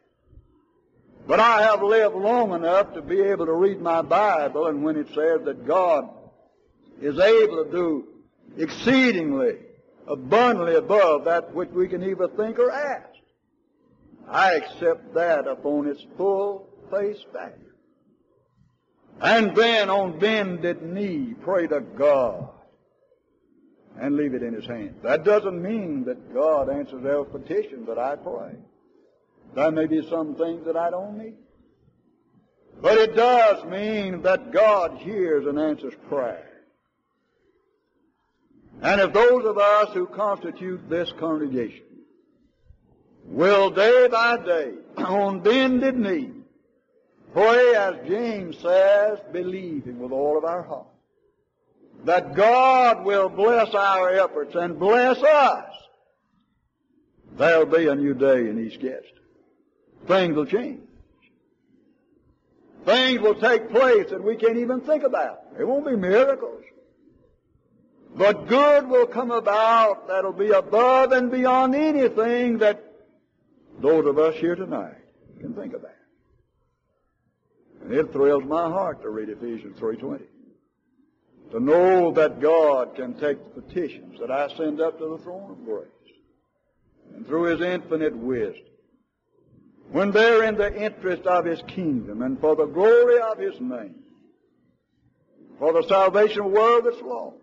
But 1.27 1.39
I 1.39 1.63
have 1.63 1.81
lived 1.81 2.15
long 2.15 2.53
enough 2.53 2.93
to 2.93 3.01
be 3.01 3.21
able 3.21 3.45
to 3.45 3.53
read 3.53 3.81
my 3.81 4.01
Bible, 4.01 4.67
and 4.67 4.83
when 4.83 4.95
it 4.95 5.07
says 5.07 5.41
that 5.45 5.65
God 5.65 6.09
is 7.01 7.17
able 7.19 7.65
to 7.65 7.71
do 7.71 8.07
exceedingly, 8.57 9.57
abundantly 10.07 10.75
above 10.75 11.25
that 11.25 11.53
which 11.53 11.69
we 11.69 11.87
can 11.87 12.03
either 12.03 12.27
think 12.29 12.59
or 12.59 12.71
ask, 12.71 13.09
I 14.27 14.53
accept 14.53 15.13
that 15.15 15.47
upon 15.47 15.87
its 15.87 16.05
full 16.17 16.69
face 16.91 17.23
value. 17.31 17.68
And 19.21 19.55
then 19.55 19.89
on 19.89 20.17
bended 20.19 20.81
knee, 20.81 21.33
pray 21.41 21.67
to 21.67 21.81
God 21.81 22.49
and 23.99 24.15
leave 24.15 24.33
it 24.33 24.43
in 24.43 24.53
His 24.53 24.65
hands. 24.65 24.95
That 25.03 25.25
doesn't 25.25 25.61
mean 25.61 26.05
that 26.05 26.33
God 26.33 26.69
answers 26.69 27.05
every 27.05 27.25
petition 27.25 27.85
that 27.85 27.99
I 27.99 28.15
pray. 28.15 28.55
There 29.55 29.71
may 29.71 29.87
be 29.87 30.07
some 30.09 30.35
things 30.35 30.65
that 30.65 30.77
I 30.77 30.89
don't 30.89 31.17
need. 31.17 31.35
But 32.81 32.97
it 32.97 33.15
does 33.15 33.65
mean 33.65 34.21
that 34.21 34.51
God 34.51 34.97
hears 34.99 35.45
and 35.45 35.59
answers 35.59 35.93
prayer. 36.07 36.45
And 38.81 39.01
if 39.01 39.11
those 39.11 39.45
of 39.45 39.57
us 39.57 39.93
who 39.93 40.07
constitute 40.07 40.89
this 40.89 41.11
congregation 41.19 41.83
will 43.25 43.69
day 43.69 44.07
by 44.07 44.37
day, 44.37 44.73
on 44.97 45.41
bended 45.41 45.97
knee, 45.97 46.31
pray 47.33 47.75
as 47.75 47.95
James 48.07 48.57
says, 48.59 49.19
believing 49.31 49.99
with 49.99 50.11
all 50.11 50.37
of 50.37 50.45
our 50.45 50.63
heart, 50.63 50.87
that 52.05 52.35
God 52.35 53.05
will 53.05 53.29
bless 53.29 53.73
our 53.73 54.09
efforts 54.09 54.55
and 54.55 54.79
bless 54.79 55.21
us, 55.21 55.73
there'll 57.37 57.65
be 57.65 57.87
a 57.87 57.95
new 57.95 58.13
day 58.13 58.49
in 58.49 58.65
East 58.65 58.79
Gadsden. 58.79 59.19
Things 60.07 60.35
will 60.35 60.45
change. 60.45 60.81
Things 62.85 63.19
will 63.19 63.35
take 63.35 63.69
place 63.69 64.09
that 64.09 64.23
we 64.23 64.35
can't 64.35 64.57
even 64.57 64.81
think 64.81 65.03
about. 65.03 65.41
It 65.59 65.67
won't 65.67 65.85
be 65.85 65.95
miracles. 65.95 66.63
But 68.15 68.47
good 68.47 68.87
will 68.87 69.05
come 69.05 69.31
about 69.31 70.07
that'll 70.07 70.33
be 70.33 70.49
above 70.49 71.11
and 71.11 71.29
beyond 71.29 71.75
anything 71.75 72.57
that 72.59 72.83
those 73.79 74.05
of 74.05 74.17
us 74.17 74.35
here 74.35 74.55
tonight 74.55 74.97
can 75.39 75.53
think 75.53 75.73
about. 75.73 75.91
And 77.81 77.93
it 77.93 78.11
thrills 78.11 78.43
my 78.43 78.63
heart 78.63 79.01
to 79.01 79.09
read 79.09 79.29
Ephesians 79.29 79.77
3.20. 79.79 80.21
To 81.51 81.59
know 81.59 82.11
that 82.11 82.39
God 82.39 82.95
can 82.95 83.13
take 83.15 83.43
the 83.43 83.61
petitions 83.61 84.19
that 84.19 84.29
I 84.29 84.55
send 84.55 84.81
up 84.81 84.99
to 84.99 85.17
the 85.17 85.23
throne 85.23 85.49
of 85.49 85.65
grace 85.65 85.87
and 87.15 87.25
through 87.25 87.43
His 87.43 87.61
infinite 87.61 88.15
wisdom 88.15 88.65
when 89.91 90.11
they're 90.11 90.43
in 90.43 90.55
the 90.55 90.75
interest 90.79 91.23
of 91.23 91.45
His 91.45 91.61
kingdom 91.67 92.21
and 92.21 92.39
for 92.39 92.55
the 92.55 92.65
glory 92.65 93.19
of 93.19 93.39
His 93.39 93.59
name, 93.59 93.95
for 95.57 95.73
the 95.73 95.87
salvation 95.87 96.41
of 96.41 96.45
the 96.45 96.59
world 96.59 96.85
that's 96.85 97.01
lost, 97.01 97.37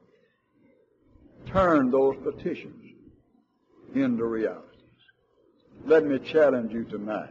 turn 1.47 1.91
those 1.91 2.17
petitions 2.23 2.85
into 3.95 4.25
realities. 4.25 4.63
Let 5.85 6.05
me 6.05 6.19
challenge 6.19 6.73
you 6.73 6.85
tonight. 6.85 7.31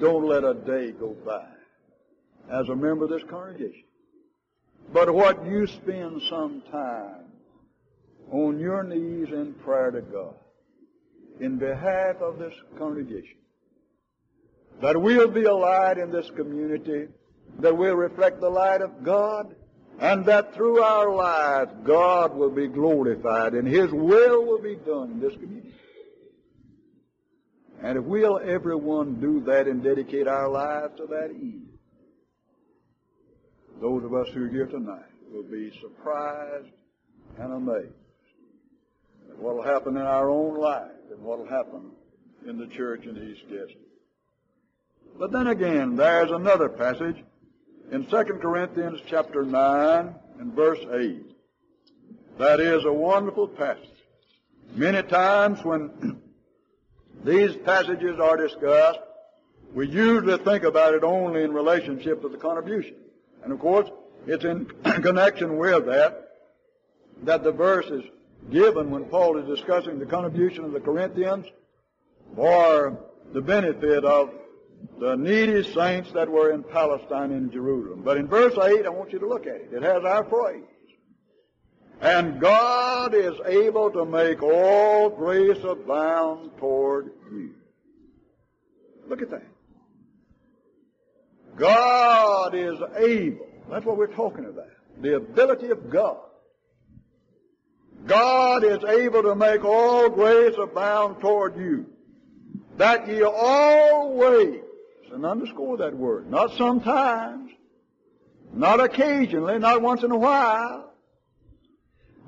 Don't 0.00 0.26
let 0.26 0.44
a 0.44 0.54
day 0.54 0.92
go 0.92 1.16
by 1.24 1.46
as 2.50 2.68
a 2.68 2.76
member 2.76 3.04
of 3.04 3.10
this 3.10 3.24
congregation. 3.28 3.84
But 4.92 5.12
what 5.12 5.44
you 5.46 5.66
spend 5.66 6.22
some 6.28 6.62
time 6.70 7.24
on 8.30 8.58
your 8.58 8.82
knees 8.82 9.28
in 9.32 9.54
prayer 9.64 9.90
to 9.90 10.00
God 10.00 10.34
in 11.40 11.58
behalf 11.58 12.16
of 12.16 12.38
this 12.38 12.54
congregation 12.78 13.36
that 14.80 15.00
we'll 15.00 15.28
be 15.28 15.44
a 15.44 15.54
light 15.54 15.98
in 15.98 16.10
this 16.10 16.30
community, 16.36 17.08
that 17.60 17.76
we'll 17.76 17.96
reflect 17.96 18.40
the 18.40 18.48
light 18.48 18.82
of 18.82 19.02
God, 19.02 19.54
and 19.98 20.26
that 20.26 20.54
through 20.54 20.82
our 20.82 21.14
lives 21.14 21.72
God 21.84 22.34
will 22.36 22.50
be 22.50 22.68
glorified 22.68 23.54
and 23.54 23.66
His 23.66 23.90
will 23.90 24.44
will 24.44 24.60
be 24.60 24.76
done 24.76 25.12
in 25.12 25.20
this 25.20 25.32
community. 25.32 25.72
And 27.82 27.98
if 27.98 28.04
we'll 28.04 28.38
everyone 28.38 29.20
do 29.20 29.40
that 29.40 29.66
and 29.68 29.82
dedicate 29.82 30.26
our 30.26 30.48
lives 30.48 30.96
to 30.96 31.06
that 31.06 31.30
end, 31.30 31.68
those 33.80 34.04
of 34.04 34.14
us 34.14 34.28
who 34.32 34.44
are 34.44 34.48
here 34.48 34.66
tonight 34.66 35.04
will 35.30 35.42
be 35.42 35.70
surprised 35.80 36.68
and 37.38 37.52
amazed 37.52 37.92
at 39.30 39.38
what 39.38 39.56
will 39.56 39.62
happen 39.62 39.96
in 39.96 40.02
our 40.02 40.30
own 40.30 40.58
life 40.58 40.90
and 41.10 41.20
what 41.22 41.38
will 41.38 41.48
happen 41.48 41.90
in 42.48 42.58
the 42.58 42.66
church 42.66 43.04
in 43.04 43.16
East 43.16 43.42
Gadsden. 43.50 43.76
But 45.18 45.32
then 45.32 45.48
again, 45.48 45.96
there's 45.96 46.30
another 46.30 46.68
passage 46.68 47.16
in 47.90 48.06
2 48.06 48.24
Corinthians 48.40 49.00
chapter 49.06 49.44
9 49.44 50.14
and 50.40 50.52
verse 50.52 50.80
8. 50.92 51.22
That 52.38 52.60
is 52.60 52.84
a 52.84 52.92
wonderful 52.92 53.48
passage. 53.48 53.88
Many 54.74 55.02
times 55.02 55.64
when 55.64 56.20
these 57.26 57.56
passages 57.56 58.18
are 58.20 58.36
discussed, 58.36 59.00
we 59.74 59.88
usually 59.88 60.38
think 60.38 60.64
about 60.64 60.94
it 60.94 61.04
only 61.04 61.42
in 61.42 61.52
relationship 61.52 62.22
to 62.22 62.28
the 62.28 62.38
contribution. 62.38 62.94
And 63.42 63.52
of 63.52 63.58
course, 63.58 63.88
it's 64.26 64.44
in 64.44 64.66
connection 64.84 65.58
with 65.58 65.86
that 65.86 66.22
that 67.22 67.42
the 67.42 67.52
verse 67.52 67.86
is 67.86 68.02
given 68.50 68.90
when 68.90 69.04
Paul 69.06 69.38
is 69.38 69.46
discussing 69.46 69.98
the 69.98 70.06
contribution 70.06 70.64
of 70.64 70.72
the 70.72 70.80
Corinthians 70.80 71.46
for 72.34 72.98
the 73.32 73.40
benefit 73.40 74.04
of 74.04 74.30
the 75.00 75.16
needy 75.16 75.62
saints 75.72 76.12
that 76.12 76.28
were 76.28 76.52
in 76.52 76.62
Palestine 76.62 77.32
and 77.32 77.50
Jerusalem. 77.50 78.02
But 78.04 78.18
in 78.18 78.28
verse 78.28 78.52
8, 78.52 78.86
I 78.86 78.88
want 78.90 79.12
you 79.12 79.18
to 79.18 79.28
look 79.28 79.46
at 79.46 79.56
it. 79.56 79.68
It 79.72 79.82
has 79.82 80.04
our 80.04 80.24
phrase. 80.24 80.64
And 82.00 82.40
God 82.40 83.14
is 83.14 83.34
able 83.46 83.90
to 83.90 84.04
make 84.04 84.42
all 84.42 85.08
grace 85.08 85.62
abound 85.64 86.50
toward 86.58 87.10
you. 87.30 87.54
Look 89.08 89.22
at 89.22 89.30
that. 89.30 89.46
God 91.56 92.54
is 92.54 92.78
able. 92.96 93.46
That's 93.70 93.86
what 93.86 93.96
we're 93.96 94.14
talking 94.14 94.44
about. 94.44 94.68
The 95.00 95.16
ability 95.16 95.70
of 95.70 95.90
God. 95.90 96.18
God 98.06 98.62
is 98.62 98.84
able 98.84 99.22
to 99.22 99.34
make 99.34 99.64
all 99.64 100.10
grace 100.10 100.54
abound 100.58 101.20
toward 101.20 101.56
you. 101.56 101.86
That 102.76 103.08
ye 103.08 103.22
always 103.22 104.60
and 105.16 105.24
underscore 105.24 105.78
that 105.78 105.96
word. 105.96 106.30
Not 106.30 106.52
sometimes, 106.56 107.50
not 108.52 108.80
occasionally, 108.80 109.58
not 109.58 109.82
once 109.82 110.02
in 110.02 110.10
a 110.10 110.16
while, 110.16 110.85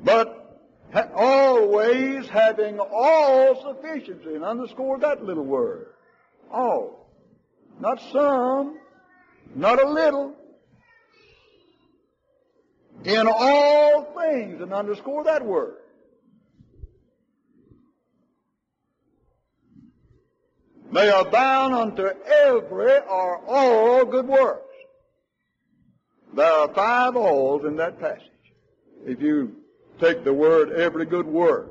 but 0.03 0.61
ha- 0.93 1.09
always 1.15 2.29
having 2.29 2.79
all 2.79 3.63
sufficiency. 3.63 4.35
And 4.35 4.45
underscore 4.45 4.99
that 4.99 5.25
little 5.25 5.45
word. 5.45 5.87
All. 6.51 7.11
Not 7.81 8.01
some, 8.13 8.79
not 9.55 9.83
a 9.83 9.89
little. 9.89 10.35
In 13.05 13.29
all 13.29 14.13
things, 14.19 14.61
and 14.61 14.73
underscore 14.73 15.25
that 15.25 15.45
word. 15.45 15.77
may 20.91 21.09
abound 21.09 21.75
unto 21.75 22.03
every 22.03 22.99
or 23.09 23.45
all 23.47 24.05
good 24.05 24.27
works. 24.27 24.65
There 26.35 26.51
are 26.51 26.73
five 26.75 27.17
alls 27.17 27.65
in 27.65 27.77
that 27.77 28.01
passage. 28.01 28.23
If 29.05 29.21
you 29.21 29.57
take 29.99 30.25
the 30.25 30.33
word 30.33 30.73
every 30.73 31.07
good 31.07 31.27
word, 31.27 31.71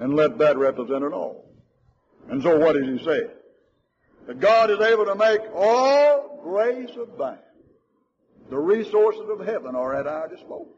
and 0.00 0.14
let 0.14 0.38
that 0.38 0.56
represent 0.56 1.04
it 1.04 1.12
all. 1.12 1.48
And 2.30 2.42
so 2.42 2.58
what 2.58 2.74
does 2.74 2.86
he 2.86 3.04
say? 3.04 3.22
That 4.26 4.40
God 4.40 4.70
is 4.70 4.80
able 4.80 5.06
to 5.06 5.14
make 5.14 5.40
all 5.54 6.40
grace 6.42 6.90
abound. 7.00 7.38
The 8.50 8.58
resources 8.58 9.28
of 9.28 9.46
heaven 9.46 9.74
are 9.74 9.94
at 9.94 10.06
our 10.06 10.28
disposal. 10.28 10.76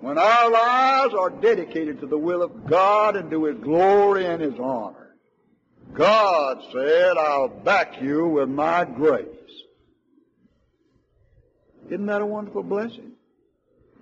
When 0.00 0.16
our 0.16 0.50
lives 0.50 1.14
are 1.14 1.30
dedicated 1.30 2.00
to 2.00 2.06
the 2.06 2.16
will 2.16 2.42
of 2.42 2.66
God 2.66 3.16
and 3.16 3.30
to 3.30 3.46
His 3.46 3.58
glory 3.58 4.26
and 4.26 4.40
His 4.40 4.58
honor, 4.58 5.16
God 5.92 6.62
said, 6.72 7.16
I'll 7.16 7.48
back 7.48 8.00
you 8.00 8.28
with 8.28 8.48
my 8.48 8.84
grace. 8.84 9.26
Isn't 11.86 12.06
that 12.06 12.22
a 12.22 12.26
wonderful 12.26 12.62
blessing? 12.62 13.12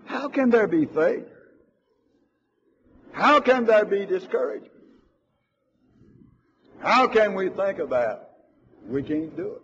How 0.07 0.29
can 0.29 0.51
there 0.51 0.67
be 0.67 0.87
faith? 0.87 1.27
How 3.13 3.41
can 3.41 3.65
there 3.65 3.85
be 3.85 4.07
discouragement? 4.07 4.73
How 6.81 7.07
can 7.09 7.35
we 7.35 7.49
think 7.49 7.79
about 7.79 8.19
it? 8.21 8.29
We 8.89 9.03
can't 9.03 9.37
do 9.37 9.53
it. 9.53 9.63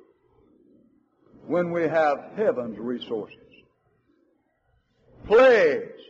When 1.47 1.71
we 1.71 1.83
have 1.83 2.33
heaven's 2.37 2.79
resources 2.79 3.39
pledged 5.27 6.03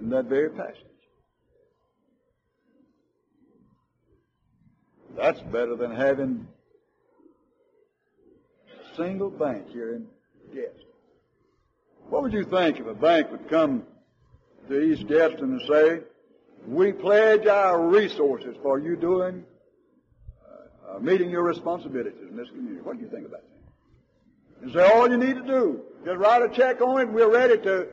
in 0.00 0.10
that 0.10 0.26
very 0.26 0.50
passage. 0.50 0.80
That's 5.16 5.40
better 5.40 5.76
than 5.76 5.94
having 5.94 6.46
a 8.68 8.96
single 8.96 9.30
bank 9.30 9.70
here 9.70 9.94
in 9.94 10.06
Gadsden. 10.52 10.93
What 12.08 12.22
would 12.22 12.32
you 12.32 12.44
think 12.44 12.78
if 12.78 12.86
a 12.86 12.94
bank 12.94 13.30
would 13.30 13.48
come 13.48 13.84
to 14.68 14.80
East 14.80 15.06
Gadsden 15.06 15.58
and 15.58 15.62
say, 15.68 16.00
we 16.66 16.92
pledge 16.92 17.46
our 17.46 17.86
resources 17.86 18.56
for 18.62 18.78
you 18.78 18.96
doing 18.96 19.44
uh, 20.94 20.98
meeting 20.98 21.30
your 21.30 21.42
responsibilities 21.42 22.28
in 22.30 22.36
this 22.36 22.48
community. 22.48 22.80
What 22.82 22.96
do 22.96 23.02
you 23.02 23.10
think 23.10 23.26
about 23.26 23.42
that? 23.42 24.64
And 24.64 24.72
say, 24.72 24.86
all 24.92 25.10
you 25.10 25.16
need 25.16 25.36
to 25.36 25.42
do? 25.42 25.82
Just 26.04 26.18
write 26.18 26.42
a 26.42 26.48
check 26.48 26.80
on 26.80 27.00
it 27.00 27.04
and 27.04 27.14
we're 27.14 27.30
ready 27.30 27.58
to 27.62 27.88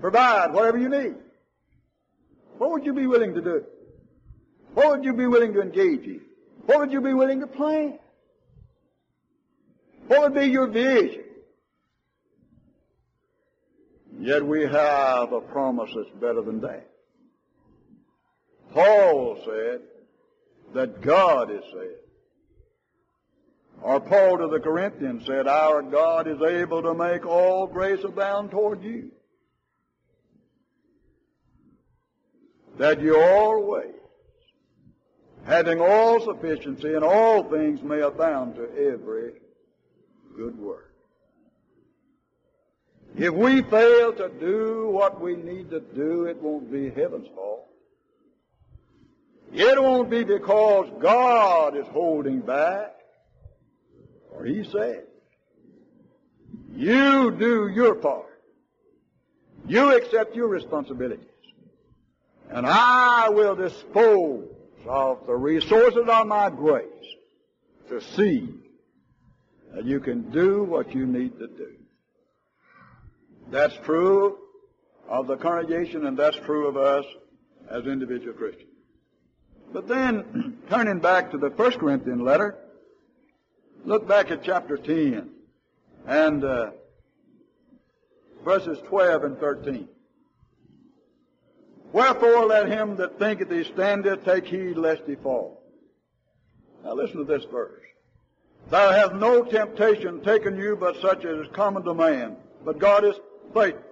provide 0.00 0.52
whatever 0.52 0.78
you 0.78 0.88
need. 0.88 1.14
What 2.58 2.70
would 2.70 2.84
you 2.84 2.92
be 2.92 3.06
willing 3.06 3.34
to 3.34 3.40
do? 3.40 3.64
What 4.74 4.90
would 4.90 5.04
you 5.04 5.12
be 5.12 5.26
willing 5.26 5.52
to 5.54 5.62
engage 5.62 6.04
in? 6.04 6.20
What 6.66 6.78
would 6.78 6.92
you 6.92 7.00
be 7.00 7.14
willing 7.14 7.40
to 7.40 7.46
plan? 7.46 7.98
What 10.08 10.20
would 10.22 10.34
be 10.34 10.46
your 10.46 10.66
vision? 10.66 11.24
Yet 14.18 14.44
we 14.46 14.62
have 14.62 15.32
a 15.32 15.40
promise 15.40 15.90
that's 15.94 16.10
better 16.20 16.42
than 16.42 16.60
that. 16.60 16.88
Paul 18.72 19.38
said 19.44 19.80
that 20.74 21.00
God 21.00 21.50
is 21.50 21.62
said. 21.72 21.96
Or 23.82 24.00
Paul 24.00 24.38
to 24.38 24.48
the 24.48 24.60
Corinthians 24.60 25.26
said, 25.26 25.46
Our 25.46 25.82
God 25.82 26.26
is 26.26 26.40
able 26.40 26.82
to 26.82 26.94
make 26.94 27.26
all 27.26 27.66
grace 27.66 28.02
abound 28.04 28.50
toward 28.50 28.82
you. 28.82 29.10
That 32.78 33.00
you 33.00 33.18
always, 33.20 33.94
having 35.44 35.80
all 35.80 36.20
sufficiency 36.20 36.94
in 36.94 37.02
all 37.02 37.44
things, 37.44 37.82
may 37.82 38.00
abound 38.00 38.56
to 38.56 38.64
every 38.92 39.32
good 40.36 40.58
work. 40.58 40.85
If 43.16 43.32
we 43.32 43.62
fail 43.62 44.12
to 44.12 44.28
do 44.28 44.88
what 44.90 45.20
we 45.20 45.36
need 45.36 45.70
to 45.70 45.80
do, 45.80 46.26
it 46.26 46.40
won't 46.40 46.70
be 46.70 46.90
heaven's 46.90 47.28
fault. 47.34 47.66
It 49.54 49.82
won't 49.82 50.10
be 50.10 50.22
because 50.22 50.90
God 51.00 51.76
is 51.76 51.86
holding 51.88 52.40
back, 52.40 52.94
or 54.30 54.44
He 54.44 54.64
said, 54.64 55.04
you 56.74 57.30
do 57.30 57.68
your 57.68 57.94
part. 57.94 58.26
You 59.66 59.96
accept 59.96 60.36
your 60.36 60.48
responsibilities. 60.48 61.24
And 62.50 62.66
I 62.66 63.30
will 63.30 63.56
dispose 63.56 64.46
of 64.86 65.26
the 65.26 65.34
resources 65.34 66.06
of 66.06 66.26
my 66.26 66.50
grace 66.50 66.84
to 67.88 68.00
see 68.00 68.48
that 69.74 69.86
you 69.86 70.00
can 70.00 70.30
do 70.30 70.64
what 70.64 70.94
you 70.94 71.06
need 71.06 71.38
to 71.38 71.46
do. 71.46 71.72
That's 73.48 73.76
true 73.84 74.38
of 75.08 75.26
the 75.26 75.36
congregation 75.36 76.06
and 76.06 76.16
that's 76.16 76.36
true 76.38 76.66
of 76.66 76.76
us 76.76 77.04
as 77.70 77.86
individual 77.86 78.32
Christians. 78.32 78.70
But 79.72 79.88
then, 79.88 80.58
turning 80.70 81.00
back 81.00 81.30
to 81.30 81.38
the 81.38 81.50
First 81.50 81.78
Corinthian 81.78 82.24
letter, 82.24 82.56
look 83.84 84.06
back 84.08 84.30
at 84.30 84.42
chapter 84.42 84.76
10 84.76 85.30
and 86.06 86.44
uh, 86.44 86.70
verses 88.44 88.78
12 88.88 89.24
and 89.24 89.38
13. 89.38 89.88
Wherefore 91.92 92.46
let 92.46 92.68
him 92.68 92.96
that 92.96 93.18
thinketh 93.18 93.50
he 93.50 93.64
standeth 93.64 94.24
take 94.24 94.46
heed 94.46 94.76
lest 94.76 95.02
he 95.06 95.14
fall. 95.14 95.62
Now 96.84 96.94
listen 96.94 97.18
to 97.18 97.24
this 97.24 97.44
verse. 97.44 97.82
Thou 98.70 98.90
hath 98.90 99.12
no 99.14 99.44
temptation 99.44 100.20
taken 100.22 100.56
you 100.56 100.76
but 100.76 101.00
such 101.00 101.24
as 101.24 101.46
is 101.46 101.52
common 101.52 101.84
to 101.84 101.94
man. 101.94 102.36
But 102.64 102.78
God 102.78 103.04
is 103.04 103.14
faithful, 103.54 103.82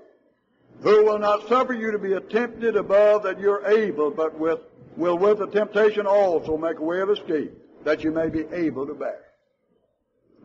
who 0.83 1.05
will 1.05 1.19
not 1.19 1.49
suffer 1.49 1.73
you 1.73 1.91
to 1.93 1.99
be 1.99 2.15
tempted 2.31 2.77
above 2.77 3.23
that 3.23 3.41
you're 3.41 3.67
able, 3.67 4.11
but 4.11 4.39
with 4.39 4.61
will 4.97 5.19
with 5.19 5.39
the 5.39 5.47
temptation 5.47 6.07
also 6.07 6.57
make 6.57 6.79
a 6.79 6.83
way 6.83 7.01
of 7.01 7.11
escape, 7.11 7.53
that 7.85 8.05
you 8.05 8.11
may 8.11 8.29
be 8.29 8.45
able 8.53 8.87
to 8.87 8.95
bear. 8.95 9.21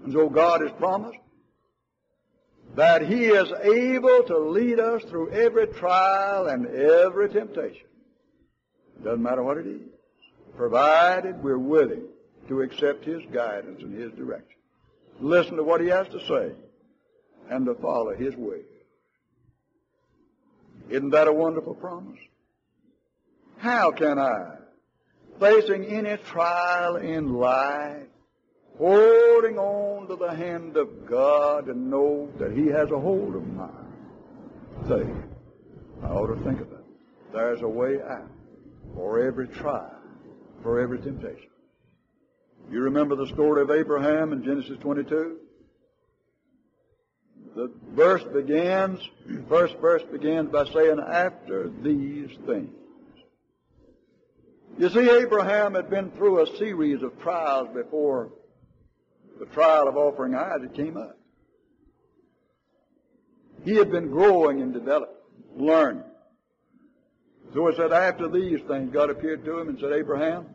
And 0.03 0.13
so 0.13 0.29
God 0.29 0.61
has 0.61 0.71
promised 0.77 1.19
that 2.75 3.01
He 3.07 3.25
is 3.25 3.51
able 3.61 4.23
to 4.23 4.37
lead 4.37 4.79
us 4.79 5.03
through 5.03 5.31
every 5.31 5.67
trial 5.67 6.47
and 6.47 6.65
every 6.67 7.29
temptation. 7.29 7.87
Doesn't 9.03 9.23
matter 9.23 9.43
what 9.43 9.57
it 9.57 9.67
is, 9.67 9.81
provided 10.55 11.43
we're 11.43 11.57
willing 11.57 12.03
to 12.47 12.61
accept 12.61 13.05
His 13.05 13.21
guidance 13.31 13.81
and 13.81 13.93
His 13.93 14.11
direction. 14.13 14.57
Listen 15.19 15.57
to 15.57 15.63
what 15.63 15.81
He 15.81 15.87
has 15.87 16.07
to 16.09 16.19
say 16.27 16.53
and 17.49 17.65
to 17.65 17.75
follow 17.75 18.15
His 18.15 18.35
way. 18.35 18.61
Isn't 20.89 21.11
that 21.11 21.27
a 21.27 21.33
wonderful 21.33 21.75
promise? 21.75 22.17
How 23.57 23.91
can 23.91 24.17
I, 24.17 24.55
facing 25.39 25.85
any 25.85 26.17
trial 26.17 26.95
in 26.95 27.33
life, 27.33 28.07
holding 28.77 29.57
on 29.57 30.07
to 30.07 30.15
the 30.15 30.33
hand 30.33 30.77
of 30.77 31.05
God 31.05 31.67
and 31.67 31.91
know 31.91 32.29
that 32.39 32.53
He 32.53 32.67
has 32.67 32.89
a 32.89 32.99
hold 32.99 33.35
of 33.35 33.45
mine, 33.47 33.69
say, 34.87 35.05
I 36.03 36.07
ought 36.07 36.33
to 36.33 36.43
think 36.43 36.61
of 36.61 36.71
it. 36.71 36.85
There's 37.33 37.61
a 37.61 37.67
way 37.67 37.97
out 38.01 38.31
for 38.95 39.21
every 39.21 39.47
trial, 39.47 39.99
for 40.63 40.79
every 40.79 40.99
temptation. 40.99 41.49
You 42.71 42.81
remember 42.81 43.15
the 43.15 43.27
story 43.27 43.61
of 43.61 43.69
Abraham 43.69 44.31
in 44.31 44.43
Genesis 44.43 44.77
22? 44.79 45.37
The 47.55 47.71
verse 47.93 48.23
begins, 48.23 48.99
first 49.47 49.75
verse 49.77 50.03
begins 50.11 50.51
by 50.51 50.65
saying, 50.65 50.99
after 50.99 51.69
these 51.81 52.29
things. 52.45 52.73
You 54.77 54.89
see, 54.89 55.09
Abraham 55.09 55.75
had 55.75 55.89
been 55.89 56.11
through 56.11 56.41
a 56.41 56.57
series 56.57 57.01
of 57.03 57.19
trials 57.21 57.67
before 57.73 58.31
the 59.39 59.45
trial 59.47 59.87
of 59.87 59.97
offering 59.97 60.35
Isaac 60.35 60.73
came 60.75 60.95
up. 60.95 61.17
He 63.65 63.75
had 63.75 63.91
been 63.91 64.09
growing 64.09 64.61
and 64.61 64.73
developing, 64.73 65.15
learning. 65.57 66.03
So 67.53 67.67
it 67.67 67.75
said, 67.77 67.91
after 67.91 68.29
these 68.29 68.59
things, 68.67 68.93
God 68.93 69.09
appeared 69.09 69.43
to 69.45 69.59
him 69.59 69.69
and 69.69 69.79
said, 69.79 69.91
Abraham, 69.91 70.45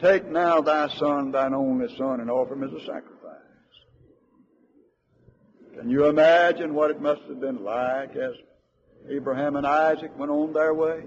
take 0.00 0.26
now 0.26 0.60
thy 0.60 0.88
son, 0.88 1.30
thine 1.30 1.54
only 1.54 1.94
son, 1.96 2.20
and 2.20 2.30
offer 2.30 2.54
him 2.54 2.64
as 2.64 2.72
a 2.72 2.80
sacrifice. 2.80 3.21
Can 5.82 5.90
you 5.90 6.06
imagine 6.06 6.74
what 6.74 6.92
it 6.92 7.00
must 7.00 7.22
have 7.22 7.40
been 7.40 7.64
like 7.64 8.14
as 8.14 8.34
Abraham 9.08 9.56
and 9.56 9.66
Isaac 9.66 10.16
went 10.16 10.30
on 10.30 10.52
their 10.52 10.72
way? 10.72 11.02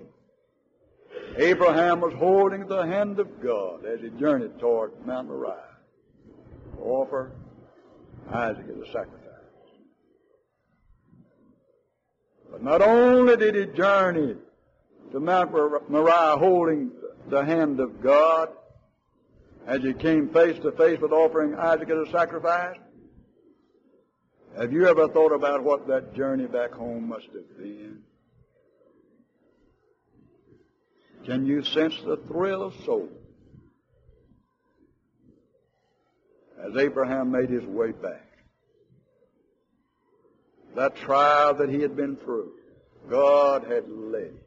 Abraham 1.38 2.02
was 2.02 2.14
holding 2.16 2.68
the 2.68 2.86
hand 2.86 3.18
of 3.20 3.42
God 3.42 3.86
as 3.86 4.02
he 4.02 4.10
journeyed 4.20 4.60
toward 4.60 4.92
Mount 5.06 5.30
Moriah 5.30 5.78
to 6.74 6.82
offer 6.82 7.32
Isaac 8.30 8.66
as 8.70 8.90
a 8.90 8.92
sacrifice. 8.92 9.22
But 12.52 12.62
not 12.62 12.82
only 12.82 13.38
did 13.38 13.56
he 13.56 13.78
journey 13.78 14.36
to 15.14 15.20
Mount 15.22 15.54
Moriah 15.54 16.36
holding 16.38 16.92
the 17.30 17.46
hand 17.46 17.80
of 17.80 18.02
God 18.02 18.50
as 19.66 19.82
he 19.84 19.94
came 19.94 20.28
face 20.34 20.60
to 20.64 20.74
face 20.74 21.00
with 21.00 21.14
offering 21.14 21.56
Isaac 21.56 21.90
as 21.90 22.10
a 22.10 22.12
sacrifice, 22.12 22.76
have 24.58 24.72
you 24.72 24.88
ever 24.88 25.08
thought 25.10 25.34
about 25.34 25.64
what 25.64 25.88
that 25.88 26.14
journey 26.16 26.48
back 26.48 26.72
home 26.72 27.10
must 27.10 27.28
have 27.28 27.58
been? 27.58 28.00
Can 31.26 31.46
you 31.46 31.64
sense 31.64 31.96
the 32.06 32.18
thrill 32.28 32.62
of 32.62 32.74
soul? 32.86 33.10
As 36.64 36.78
Abraham 36.78 37.32
made 37.32 37.50
his 37.50 37.64
way 37.66 37.92
back. 37.92 38.28
That 40.76 40.96
trial 40.96 41.56
that 41.56 41.70
he 41.70 41.82
had 41.82 41.96
been 41.96 42.16
through, 42.18 42.52
God 43.10 43.64
had 43.64 43.90
led 43.90 44.24
him 44.24 44.40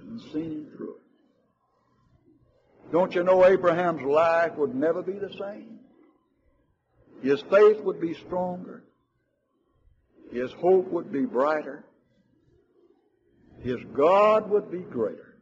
and 0.00 0.20
seen 0.32 0.52
him 0.52 0.72
through 0.76 0.94
it. 0.94 2.92
Don't 2.92 3.14
you 3.14 3.22
know 3.22 3.46
Abraham's 3.46 4.02
life 4.02 4.56
would 4.56 4.74
never 4.74 5.02
be 5.02 5.12
the 5.12 5.32
same? 5.38 5.78
His 7.22 7.40
faith 7.42 7.80
would 7.82 8.00
be 8.00 8.14
stronger. 8.14 8.82
His 10.32 10.52
hope 10.52 10.88
would 10.88 11.12
be 11.12 11.24
brighter. 11.24 11.84
His 13.62 13.78
God 13.92 14.48
would 14.50 14.70
be 14.70 14.78
greater. 14.78 15.36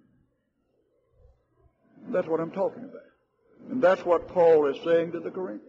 That's 2.09 2.27
what 2.27 2.41
I'm 2.41 2.51
talking 2.51 2.85
about. 2.85 3.03
And 3.71 3.83
that's 3.83 4.05
what 4.05 4.29
Paul 4.29 4.67
is 4.67 4.77
saying 4.85 5.13
to 5.13 5.21
the 5.21 5.31
Corinthians. 5.31 5.65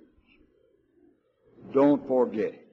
Don't 1.73 2.07
forget 2.07 2.53
it. 2.53 2.67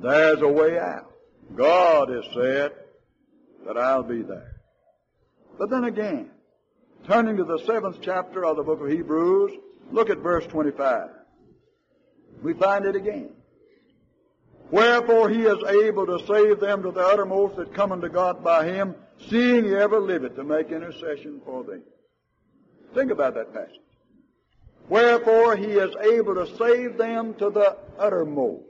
There's 0.00 0.40
a 0.40 0.48
way 0.48 0.78
out. 0.78 1.12
God 1.54 2.08
has 2.08 2.24
said 2.32 2.72
that 3.66 3.76
I'll 3.76 4.02
be 4.02 4.22
there. 4.22 4.60
But 5.58 5.68
then 5.70 5.84
again, 5.84 6.30
turning 7.06 7.36
to 7.36 7.44
the 7.44 7.58
seventh 7.66 7.98
chapter 8.00 8.44
of 8.46 8.56
the 8.56 8.62
book 8.62 8.80
of 8.80 8.88
Hebrews, 8.88 9.52
look 9.90 10.08
at 10.08 10.18
verse 10.18 10.46
25. 10.46 11.08
We 12.42 12.54
find 12.54 12.86
it 12.86 12.96
again. 12.96 13.30
Wherefore 14.70 15.28
he 15.28 15.42
is 15.42 15.62
able 15.64 16.06
to 16.06 16.24
save 16.26 16.60
them 16.60 16.82
to 16.82 16.92
the 16.92 17.00
uttermost 17.00 17.56
that 17.56 17.74
come 17.74 17.92
unto 17.92 18.08
God 18.08 18.44
by 18.44 18.66
him, 18.66 18.94
seeing 19.28 19.64
he 19.64 19.74
ever 19.74 19.98
liveth 19.98 20.36
to 20.36 20.44
make 20.44 20.70
intercession 20.70 21.40
for 21.44 21.64
them. 21.64 21.82
Think 22.94 23.10
about 23.10 23.34
that 23.34 23.52
passage. 23.52 23.80
Wherefore 24.88 25.56
he 25.56 25.66
is 25.66 25.94
able 26.02 26.34
to 26.34 26.56
save 26.56 26.98
them 26.98 27.34
to 27.34 27.50
the 27.50 27.76
uttermost. 27.98 28.64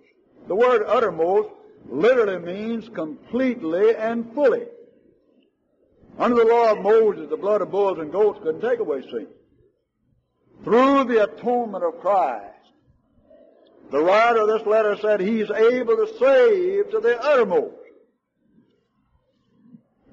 The 0.48 0.54
word 0.54 0.84
uttermost 0.86 1.50
literally 1.88 2.38
means 2.38 2.88
completely 2.90 3.94
and 3.94 4.32
fully. 4.34 4.66
Under 6.18 6.36
the 6.36 6.44
law 6.44 6.72
of 6.72 6.82
Moses, 6.82 7.30
the 7.30 7.36
blood 7.36 7.62
of 7.62 7.70
bulls 7.70 7.98
and 7.98 8.12
goats 8.12 8.40
couldn't 8.42 8.60
take 8.60 8.80
away 8.80 9.02
sin. 9.02 9.28
Through 10.64 11.04
the 11.04 11.24
atonement 11.24 11.84
of 11.84 12.00
Christ, 12.00 12.49
the 13.90 14.00
writer 14.00 14.42
of 14.42 14.48
this 14.48 14.66
letter 14.66 14.96
said 15.00 15.20
he's 15.20 15.50
able 15.50 15.96
to 15.96 16.07
save 16.18 16.90
to 16.90 17.00
the 17.00 17.20
uttermost. 17.22 17.74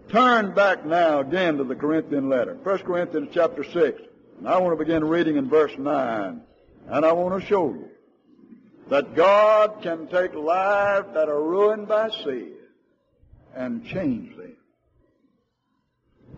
Turn 0.09 0.53
back 0.53 0.85
now 0.85 1.19
again 1.19 1.57
to 1.57 1.63
the 1.63 1.75
Corinthian 1.75 2.29
letter. 2.29 2.55
1 2.55 2.77
Corinthians 2.79 3.29
chapter 3.33 3.63
6. 3.63 4.01
And 4.39 4.47
I 4.47 4.57
want 4.59 4.77
to 4.77 4.83
begin 4.83 5.03
reading 5.03 5.35
in 5.35 5.49
verse 5.49 5.73
9. 5.77 6.41
And 6.87 7.05
I 7.05 7.11
want 7.11 7.41
to 7.41 7.47
show 7.47 7.69
you 7.69 7.89
that 8.89 9.15
God 9.15 9.81
can 9.81 10.07
take 10.07 10.33
lives 10.33 11.07
that 11.13 11.27
are 11.27 11.41
ruined 11.41 11.87
by 11.87 12.09
sin 12.09 12.53
and 13.53 13.85
change 13.85 14.35
them. 14.37 14.55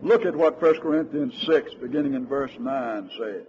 Look 0.02 0.24
at 0.24 0.34
what 0.34 0.60
1 0.60 0.80
Corinthians 0.80 1.34
6, 1.46 1.74
beginning 1.74 2.14
in 2.14 2.26
verse 2.26 2.52
9, 2.58 3.10
says. 3.18 3.46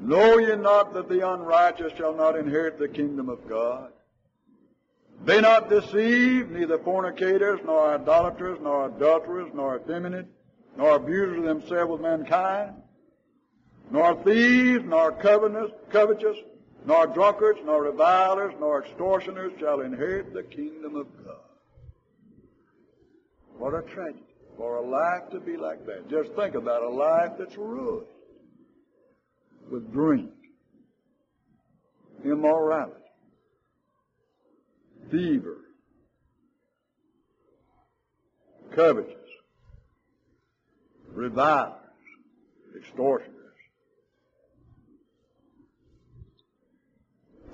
Know 0.00 0.38
ye 0.38 0.54
not 0.54 0.94
that 0.94 1.08
the 1.08 1.28
unrighteous 1.28 1.92
shall 1.96 2.14
not 2.14 2.36
inherit 2.36 2.78
the 2.78 2.88
kingdom 2.88 3.28
of 3.28 3.48
God? 3.48 3.92
Be 5.24 5.40
not 5.40 5.68
deceived, 5.68 6.52
neither 6.52 6.78
fornicators, 6.78 7.60
nor 7.64 7.94
idolaters, 7.94 8.58
nor 8.62 8.86
adulterers, 8.86 9.50
nor 9.52 9.76
effeminate, 9.76 10.26
nor 10.76 10.94
abusers 10.94 11.38
of 11.38 11.44
themselves 11.44 11.90
with 11.90 12.00
mankind, 12.00 12.74
nor 13.90 14.14
thieves, 14.22 14.84
nor 14.84 15.10
covetous, 15.10 15.72
nor 16.86 17.06
drunkards, 17.08 17.58
nor 17.64 17.82
revilers, 17.82 18.54
nor 18.60 18.84
extortioners 18.84 19.52
shall 19.58 19.80
inherit 19.80 20.32
the 20.32 20.44
kingdom 20.44 20.94
of 20.94 21.06
God. 21.24 21.34
What 23.58 23.74
a 23.74 23.82
tragedy 23.82 24.22
for 24.56 24.76
a 24.76 24.88
life 24.88 25.30
to 25.32 25.40
be 25.40 25.56
like 25.56 25.84
that. 25.86 26.08
Just 26.08 26.32
think 26.34 26.54
about 26.54 26.84
a 26.84 26.88
life 26.88 27.32
that's 27.36 27.56
ruined 27.56 28.06
with 29.70 29.92
drink, 29.92 30.30
immorality, 32.24 32.94
fever, 35.10 35.58
covetous, 38.74 39.14
revilers, 41.12 41.74
extortioners. 42.76 43.34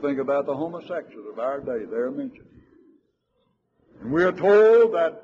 Think 0.03 0.19
about 0.19 0.47
the 0.47 0.55
homosexuals 0.55 1.27
of 1.33 1.39
our 1.39 1.61
day. 1.61 1.87
They're 1.91 2.11
mentioned. 2.11 2.47
And 4.03 4.13
we 4.13 4.23
are 4.23 4.33
told 4.33 4.93
that 4.95 5.23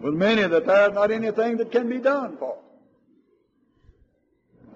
with 0.00 0.14
many 0.14 0.42
that 0.42 0.66
there's 0.66 0.94
not 0.94 1.10
anything 1.10 1.58
that 1.58 1.70
can 1.70 1.88
be 1.88 1.98
done 1.98 2.36
for 2.38 2.63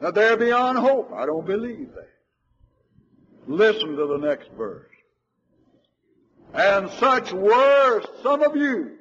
That 0.01 0.15
they're 0.15 0.37
beyond 0.37 0.79
hope. 0.79 1.13
I 1.13 1.27
don't 1.27 1.47
believe 1.47 1.91
that. 1.95 2.09
Listen 3.47 3.97
to 3.97 4.07
the 4.07 4.19
next 4.19 4.51
verse. 4.57 4.87
And 6.55 6.91
such 6.93 7.33
were 7.33 8.03
some 8.23 8.43
of 8.43 8.57
you. 8.57 8.97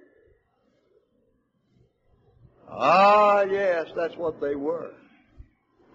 Ah, 2.70 3.42
yes, 3.44 3.88
that's 3.96 4.16
what 4.16 4.42
they 4.42 4.56
were. 4.56 4.92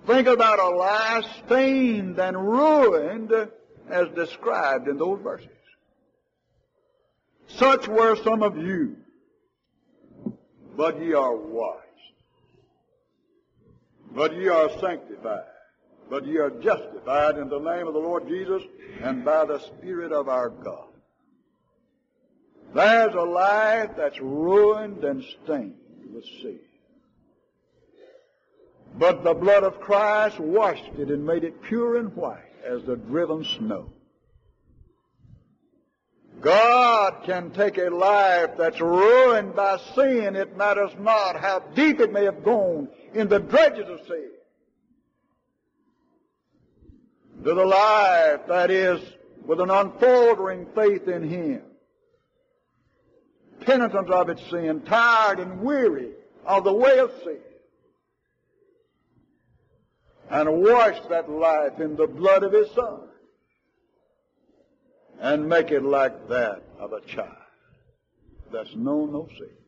Think 0.07 0.27
about 0.27 0.59
a 0.59 0.69
life 0.69 1.25
stained 1.47 2.19
and 2.19 2.37
ruined 2.37 3.33
as 3.89 4.09
described 4.15 4.89
in 4.89 4.99
those 4.99 5.21
verses. 5.23 5.49
Such 7.47 7.87
were 7.89 8.17
some 8.17 8.43
of 8.43 8.57
you 8.57 8.97
but 10.77 11.01
ye 11.01 11.13
are 11.13 11.37
washed. 11.37 11.81
But 14.15 14.37
ye 14.37 14.49
are 14.49 14.71
sanctified. 14.79 15.45
But 16.11 16.27
ye 16.27 16.39
are 16.39 16.51
justified 16.51 17.39
in 17.39 17.49
the 17.49 17.59
name 17.59 17.87
of 17.87 17.95
the 17.95 18.01
Lord 18.01 18.29
Jesus 18.29 18.63
and 19.03 19.25
by 19.25 19.47
the 19.47 19.59
Spirit 19.59 20.13
of 20.13 20.29
our 20.29 20.51
God. 20.51 20.89
There's 22.75 23.15
a 23.15 23.23
life 23.23 23.91
that's 23.97 24.21
ruined 24.21 25.05
and 25.05 25.25
stained 25.45 25.75
with 26.13 26.25
sin. 26.25 26.61
But 28.99 29.25
the 29.25 29.35
blood 29.35 29.65
of 29.65 29.81
Christ 29.81 30.39
washed 30.39 30.93
it 30.99 31.09
and 31.09 31.25
made 31.25 31.45
it 31.45 31.63
pure 31.63 31.97
and 31.97 32.15
white 32.15 32.53
as 32.65 32.83
the 32.85 32.97
driven 32.97 33.45
snow. 33.45 33.91
God 36.41 37.23
can 37.25 37.53
take 37.53 37.79
a 37.79 37.89
life 37.89 38.51
that's 38.59 38.81
ruined 38.81 39.55
by 39.55 39.79
sin. 39.95 40.35
It 40.35 40.57
matters 40.57 40.91
not 40.99 41.41
how 41.41 41.61
deep 41.75 42.01
it 42.01 42.13
may 42.13 42.25
have 42.25 42.43
gone 42.43 42.89
in 43.15 43.29
the 43.29 43.39
dredges 43.39 43.89
of 43.89 44.01
sin. 44.07 44.31
To 47.45 47.55
the 47.55 47.65
life 47.65 48.41
that 48.49 48.71
is 48.71 49.01
with 49.45 49.61
an 49.61 49.71
unfaltering 49.71 50.67
faith 50.75 51.09
in 51.09 51.29
Him. 51.29 51.63
penitent 53.61 54.11
of 54.11 54.29
its 54.29 54.43
sin, 54.51 54.81
tired 54.83 55.39
and 55.39 55.61
weary 55.61 56.11
of 56.45 56.65
the 56.65 56.73
way 56.73 56.99
of 56.99 57.13
sin. 57.25 57.39
And 60.31 60.63
wash 60.63 60.99
that 61.11 61.31
life 61.31 61.79
in 61.79 61.97
the 61.97 62.07
blood 62.07 62.43
of 62.43 62.53
His 62.53 62.71
Son 62.73 63.01
and 65.23 65.49
make 65.49 65.71
it 65.71 65.85
like 65.85 66.29
that 66.29 66.63
of 66.81 66.93
a 66.93 67.01
child 67.03 67.31
that's 68.53 68.75
known 68.75 69.13
no 69.13 69.29
sin. 69.39 69.62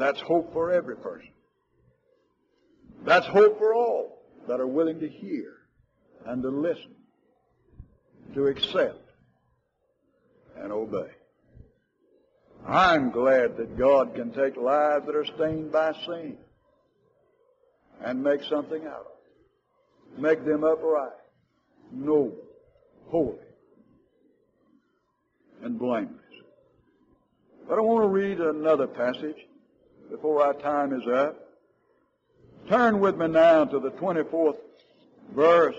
That's 0.00 0.20
hope 0.20 0.52
for 0.52 0.72
every 0.72 0.96
person. 0.96 1.30
That's 3.04 3.26
hope 3.26 3.58
for 3.58 3.74
all 3.74 4.22
that 4.48 4.60
are 4.60 4.66
willing 4.66 5.00
to 5.00 5.08
hear 5.08 5.52
and 6.26 6.42
to 6.42 6.48
listen, 6.48 6.94
to 8.34 8.46
accept 8.46 9.10
and 10.56 10.72
obey. 10.72 11.10
I'm 12.66 13.10
glad 13.10 13.56
that 13.56 13.78
God 13.78 14.14
can 14.14 14.32
take 14.32 14.56
lives 14.56 15.06
that 15.06 15.16
are 15.16 15.26
stained 15.26 15.72
by 15.72 15.92
sin 16.06 16.36
and 18.02 18.22
make 18.22 18.42
something 18.44 18.86
out 18.86 19.00
of 19.00 19.04
them 19.04 19.20
make 20.18 20.44
them 20.44 20.64
upright, 20.64 21.12
noble, 21.92 22.36
holy, 23.08 23.38
and 25.62 25.78
blameless. 25.78 26.16
But 27.68 27.78
I 27.78 27.82
want 27.82 28.04
to 28.04 28.08
read 28.08 28.40
another 28.40 28.86
passage 28.86 29.36
before 30.10 30.44
our 30.44 30.54
time 30.54 30.92
is 30.92 31.06
up. 31.06 31.36
Turn 32.68 33.00
with 33.00 33.16
me 33.16 33.28
now 33.28 33.64
to 33.64 33.78
the 33.78 33.90
24th 33.92 34.58
verse 35.34 35.76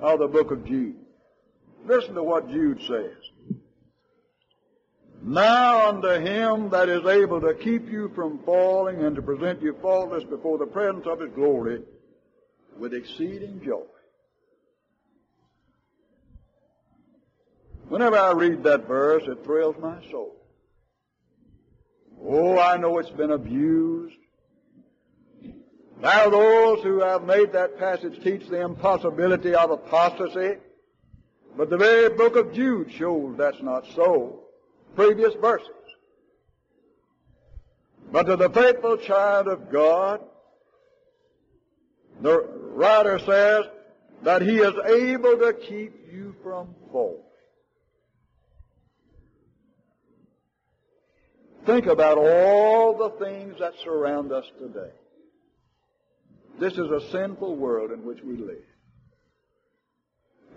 of 0.00 0.18
the 0.18 0.28
book 0.28 0.50
of 0.50 0.64
Jude. 0.66 0.96
Listen 1.86 2.14
to 2.14 2.22
what 2.22 2.50
Jude 2.50 2.80
says. 2.86 3.16
Now 5.22 5.88
unto 5.88 6.08
him 6.08 6.68
that 6.70 6.88
is 6.88 7.06
able 7.06 7.40
to 7.40 7.54
keep 7.54 7.88
you 7.88 8.10
from 8.14 8.40
falling 8.44 9.04
and 9.04 9.14
to 9.14 9.22
present 9.22 9.62
you 9.62 9.76
faultless 9.80 10.24
before 10.24 10.58
the 10.58 10.66
presence 10.66 11.06
of 11.06 11.20
his 11.20 11.30
glory 11.30 11.82
with 12.76 12.92
exceeding 12.92 13.60
joy. 13.64 13.84
Whenever 17.88 18.16
I 18.16 18.32
read 18.32 18.64
that 18.64 18.88
verse, 18.88 19.22
it 19.26 19.44
thrills 19.44 19.76
my 19.80 20.00
soul. 20.10 20.41
Oh, 22.20 22.58
I 22.58 22.76
know 22.76 22.98
it's 22.98 23.10
been 23.10 23.32
abused. 23.32 24.16
Now 26.00 26.28
those 26.28 26.82
who 26.82 27.00
have 27.00 27.24
made 27.24 27.52
that 27.52 27.78
passage 27.78 28.22
teach 28.24 28.48
the 28.48 28.60
impossibility 28.60 29.54
of 29.54 29.70
apostasy, 29.70 30.56
but 31.56 31.70
the 31.70 31.76
very 31.76 32.08
book 32.08 32.34
of 32.34 32.52
Jude 32.52 32.90
shows 32.90 33.36
that's 33.36 33.62
not 33.62 33.86
so. 33.94 34.40
Previous 34.96 35.34
verses. 35.34 35.68
But 38.10 38.24
to 38.24 38.36
the 38.36 38.50
faithful 38.50 38.96
child 38.96 39.48
of 39.48 39.70
God, 39.70 40.20
the 42.20 42.40
writer 42.40 43.18
says 43.20 43.64
that 44.22 44.42
he 44.42 44.58
is 44.58 44.74
able 44.84 45.38
to 45.38 45.52
keep 45.54 46.12
you 46.12 46.34
from 46.42 46.74
falling. 46.90 47.22
Think 51.64 51.86
about 51.86 52.18
all 52.18 52.96
the 52.96 53.10
things 53.24 53.58
that 53.60 53.72
surround 53.84 54.32
us 54.32 54.44
today. 54.58 54.90
This 56.58 56.72
is 56.72 56.90
a 56.90 57.10
sinful 57.10 57.56
world 57.56 57.92
in 57.92 58.04
which 58.04 58.22
we 58.22 58.36
live. 58.36 58.64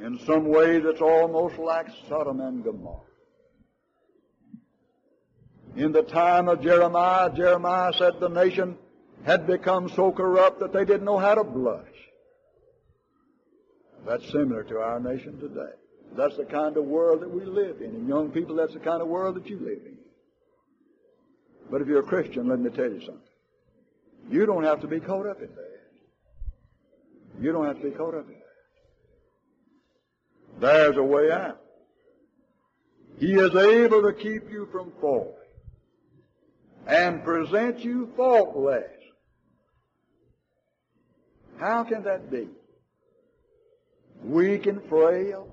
In 0.01 0.19
some 0.25 0.47
ways, 0.49 0.83
it's 0.85 1.01
almost 1.01 1.57
like 1.57 1.87
Sodom 2.09 2.41
and 2.41 2.63
Gomorrah. 2.63 3.01
In 5.75 5.91
the 5.91 6.03
time 6.03 6.47
of 6.47 6.61
Jeremiah, 6.61 7.29
Jeremiah 7.33 7.93
said 7.97 8.13
the 8.19 8.29
nation 8.29 8.77
had 9.25 9.45
become 9.45 9.89
so 9.89 10.11
corrupt 10.11 10.59
that 10.59 10.73
they 10.73 10.85
didn't 10.85 11.05
know 11.05 11.17
how 11.17 11.35
to 11.35 11.43
blush. 11.43 11.85
That's 14.05 14.25
similar 14.31 14.63
to 14.63 14.77
our 14.77 14.99
nation 14.99 15.39
today. 15.39 15.73
That's 16.15 16.37
the 16.37 16.45
kind 16.45 16.77
of 16.77 16.85
world 16.85 17.21
that 17.21 17.31
we 17.31 17.43
live 17.43 17.81
in. 17.81 17.89
And 17.89 18.07
young 18.07 18.31
people, 18.31 18.55
that's 18.55 18.73
the 18.73 18.79
kind 18.79 19.01
of 19.01 19.07
world 19.07 19.35
that 19.35 19.47
you 19.47 19.59
live 19.59 19.81
in. 19.85 19.94
But 21.69 21.81
if 21.81 21.87
you're 21.87 21.99
a 21.99 22.03
Christian, 22.03 22.47
let 22.47 22.59
me 22.59 22.69
tell 22.69 22.85
you 22.85 22.99
something. 23.01 23.21
You 24.29 24.45
don't 24.45 24.63
have 24.63 24.81
to 24.81 24.87
be 24.87 24.99
caught 24.99 25.27
up 25.27 25.41
in 25.41 25.49
that. 25.55 25.81
You 27.39 27.51
don't 27.51 27.65
have 27.65 27.77
to 27.77 27.83
be 27.83 27.91
caught 27.91 28.15
up 28.15 28.27
in 28.27 28.33
that. 28.33 28.41
There's 30.59 30.97
a 30.97 31.03
way 31.03 31.31
out. 31.31 31.59
He 33.19 33.33
is 33.33 33.55
able 33.55 34.01
to 34.03 34.13
keep 34.13 34.49
you 34.51 34.67
from 34.71 34.91
falling 34.99 35.33
and 36.87 37.23
present 37.23 37.79
you 37.79 38.11
faultless. 38.15 38.83
How 41.57 41.83
can 41.83 42.03
that 42.03 42.29
be? 42.29 42.47
Weak 44.23 44.65
and 44.65 44.83
frail? 44.87 45.47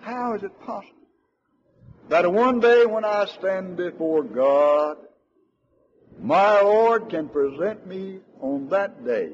How 0.00 0.34
is 0.34 0.42
it 0.42 0.60
possible? 0.60 0.94
That 2.08 2.30
one 2.32 2.60
day 2.60 2.86
when 2.86 3.04
I 3.04 3.26
stand 3.26 3.76
before 3.76 4.22
God, 4.22 4.96
my 6.20 6.60
Lord 6.60 7.10
can 7.10 7.28
present 7.28 7.86
me 7.86 8.20
on 8.40 8.68
that 8.70 9.04
day 9.04 9.32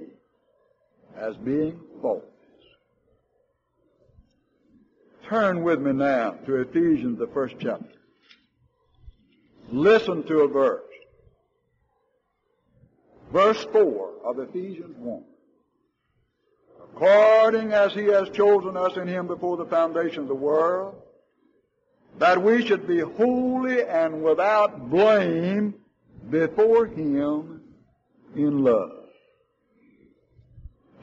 as 1.16 1.36
being 1.36 1.80
faultless. 2.02 2.30
Turn 5.28 5.62
with 5.62 5.80
me 5.80 5.92
now 5.92 6.32
to 6.46 6.56
Ephesians, 6.56 7.18
the 7.18 7.26
first 7.28 7.54
chapter. 7.58 7.88
Listen 9.70 10.22
to 10.24 10.40
a 10.40 10.48
verse. 10.48 10.82
Verse 13.32 13.64
4 13.72 14.10
of 14.24 14.38
Ephesians 14.38 14.94
1. 14.98 15.24
According 16.82 17.72
as 17.72 17.92
he 17.94 18.04
has 18.04 18.28
chosen 18.30 18.76
us 18.76 18.96
in 18.96 19.08
him 19.08 19.26
before 19.26 19.56
the 19.56 19.64
foundation 19.64 20.20
of 20.20 20.28
the 20.28 20.34
world, 20.34 20.94
that 22.18 22.40
we 22.40 22.64
should 22.64 22.86
be 22.86 23.00
holy 23.00 23.82
and 23.82 24.22
without 24.22 24.90
blame 24.90 25.74
before 26.30 26.86
him 26.86 27.60
in 28.34 28.64
love. 28.64 28.90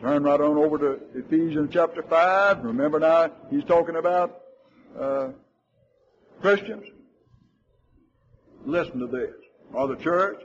Turn 0.01 0.23
right 0.23 0.41
on 0.41 0.57
over 0.57 0.77
to 0.79 0.99
Ephesians 1.13 1.69
chapter 1.71 2.01
5. 2.01 2.63
Remember 2.63 2.99
now, 2.99 3.31
he's 3.51 3.63
talking 3.63 3.95
about 3.95 4.41
uh, 4.99 5.29
Christians. 6.41 6.85
Listen 8.65 8.99
to 8.99 9.07
this. 9.07 9.33
Or 9.73 9.87
the 9.87 9.95
church. 9.95 10.41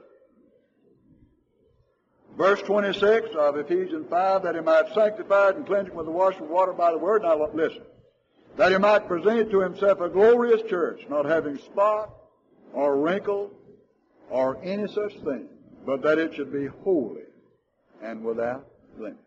Verse 2.37 2.61
26 2.62 3.31
of 3.35 3.57
Ephesians 3.57 4.07
5, 4.11 4.43
that 4.43 4.55
he 4.55 4.61
might 4.61 4.93
sanctify 4.93 5.51
and 5.51 5.65
cleanse 5.67 5.89
it 5.89 5.95
with 5.95 6.05
the 6.05 6.12
washing 6.12 6.43
of 6.43 6.51
water 6.51 6.75
by 6.75 6.93
the 6.93 6.99
word. 6.99 7.23
Now 7.23 7.49
listen. 7.55 7.83
That 8.59 8.73
he 8.73 8.79
might 8.79 9.09
present 9.09 9.51
to 9.51 9.61
himself 9.61 10.01
a 10.01 10.11
glorious 10.11 10.61
church, 10.69 11.01
not 11.09 11.25
having 11.25 11.59
spot 11.59 12.15
or 12.75 12.99
wrinkle 12.99 13.51
or 14.31 14.59
any 14.62 14.87
such 14.89 15.15
thing, 15.25 15.49
but 15.85 16.03
that 16.03 16.19
it 16.19 16.35
should 16.35 16.53
be 16.53 16.67
holy 16.67 17.23
and 18.03 18.25
without 18.25 18.67
blemish. 18.97 19.19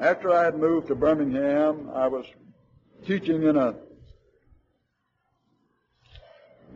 After 0.00 0.32
I 0.32 0.44
had 0.44 0.58
moved 0.58 0.88
to 0.88 0.96
Birmingham, 0.96 1.88
I 1.94 2.08
was 2.08 2.26
teaching 3.06 3.44
in 3.44 3.56
a 3.56 3.76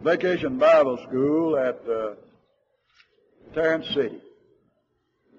vacation 0.02 0.56
Bible 0.58 0.98
school 1.08 1.56
at 1.56 1.80
uh, 1.88 2.14
Tarrant 3.54 3.84
City. 3.86 4.20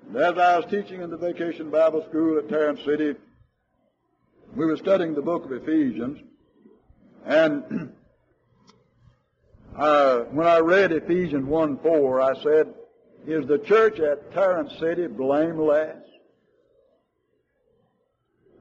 And 0.07 0.17
as 0.17 0.37
I 0.37 0.57
was 0.57 0.65
teaching 0.69 1.01
in 1.01 1.09
the 1.09 1.17
vacation 1.17 1.69
Bible 1.69 2.05
school 2.09 2.37
at 2.37 2.49
Tarrant 2.49 2.79
City, 2.83 3.15
we 4.55 4.65
were 4.65 4.77
studying 4.77 5.13
the 5.13 5.21
book 5.21 5.45
of 5.45 5.51
Ephesians, 5.51 6.19
and 7.25 7.63
when 9.75 10.47
I 10.47 10.59
read 10.59 10.91
Ephesians 10.91 11.45
1 11.45 11.77
4, 11.79 12.21
I 12.21 12.43
said, 12.43 12.73
Is 13.27 13.47
the 13.47 13.59
church 13.59 13.99
at 13.99 14.31
Tarrant 14.33 14.71
City 14.79 15.07
blameless? 15.07 16.05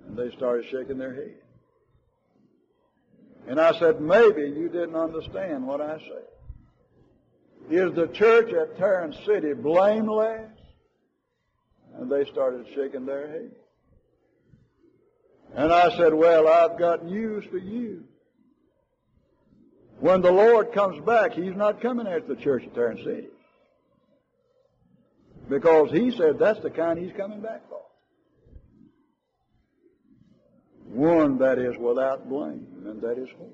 And 0.07 0.17
they 0.17 0.31
started 0.37 0.67
shaking 0.71 0.99
their 0.99 1.15
head. 1.15 1.35
And 3.49 3.59
I 3.59 3.79
said, 3.79 4.01
maybe 4.01 4.43
you 4.43 4.69
didn't 4.69 4.95
understand 4.95 5.67
what 5.67 5.81
I 5.81 5.99
said. 5.99 6.27
Is 7.71 7.95
the 7.95 8.09
church 8.09 8.53
at 8.53 8.77
Tarrant 8.77 9.15
City 9.25 9.55
blameless? 9.55 10.51
And 11.97 12.11
they 12.11 12.27
started 12.27 12.67
shaking 12.75 13.07
their 13.07 13.27
head. 13.27 13.51
And 15.55 15.73
I 15.73 15.97
said, 15.97 16.15
well, 16.15 16.47
I've 16.47 16.79
got 16.79 17.05
news 17.05 17.45
for 17.51 17.59
you. 17.59 18.05
When 20.01 20.23
the 20.23 20.31
Lord 20.31 20.73
comes 20.73 21.05
back, 21.05 21.33
He's 21.33 21.57
not 21.57 21.81
coming 21.81 22.07
after 22.07 22.35
the 22.35 22.41
church 22.41 22.65
at 22.65 22.75
Tarrant 22.75 23.01
City. 23.05 23.29
Because 25.49 25.91
He 25.91 26.13
said 26.13 26.39
that's 26.39 26.61
the 26.61 26.71
kind 26.71 26.99
He's 26.99 27.13
coming 27.17 27.41
back 27.41 27.63
for. 27.69 27.81
One 30.85 31.39
that 31.39 31.59
is 31.59 31.77
without 31.77 32.29
blame, 32.29 32.67
and 32.87 33.03
that 33.03 33.19
is 33.19 33.29
holy. 33.37 33.53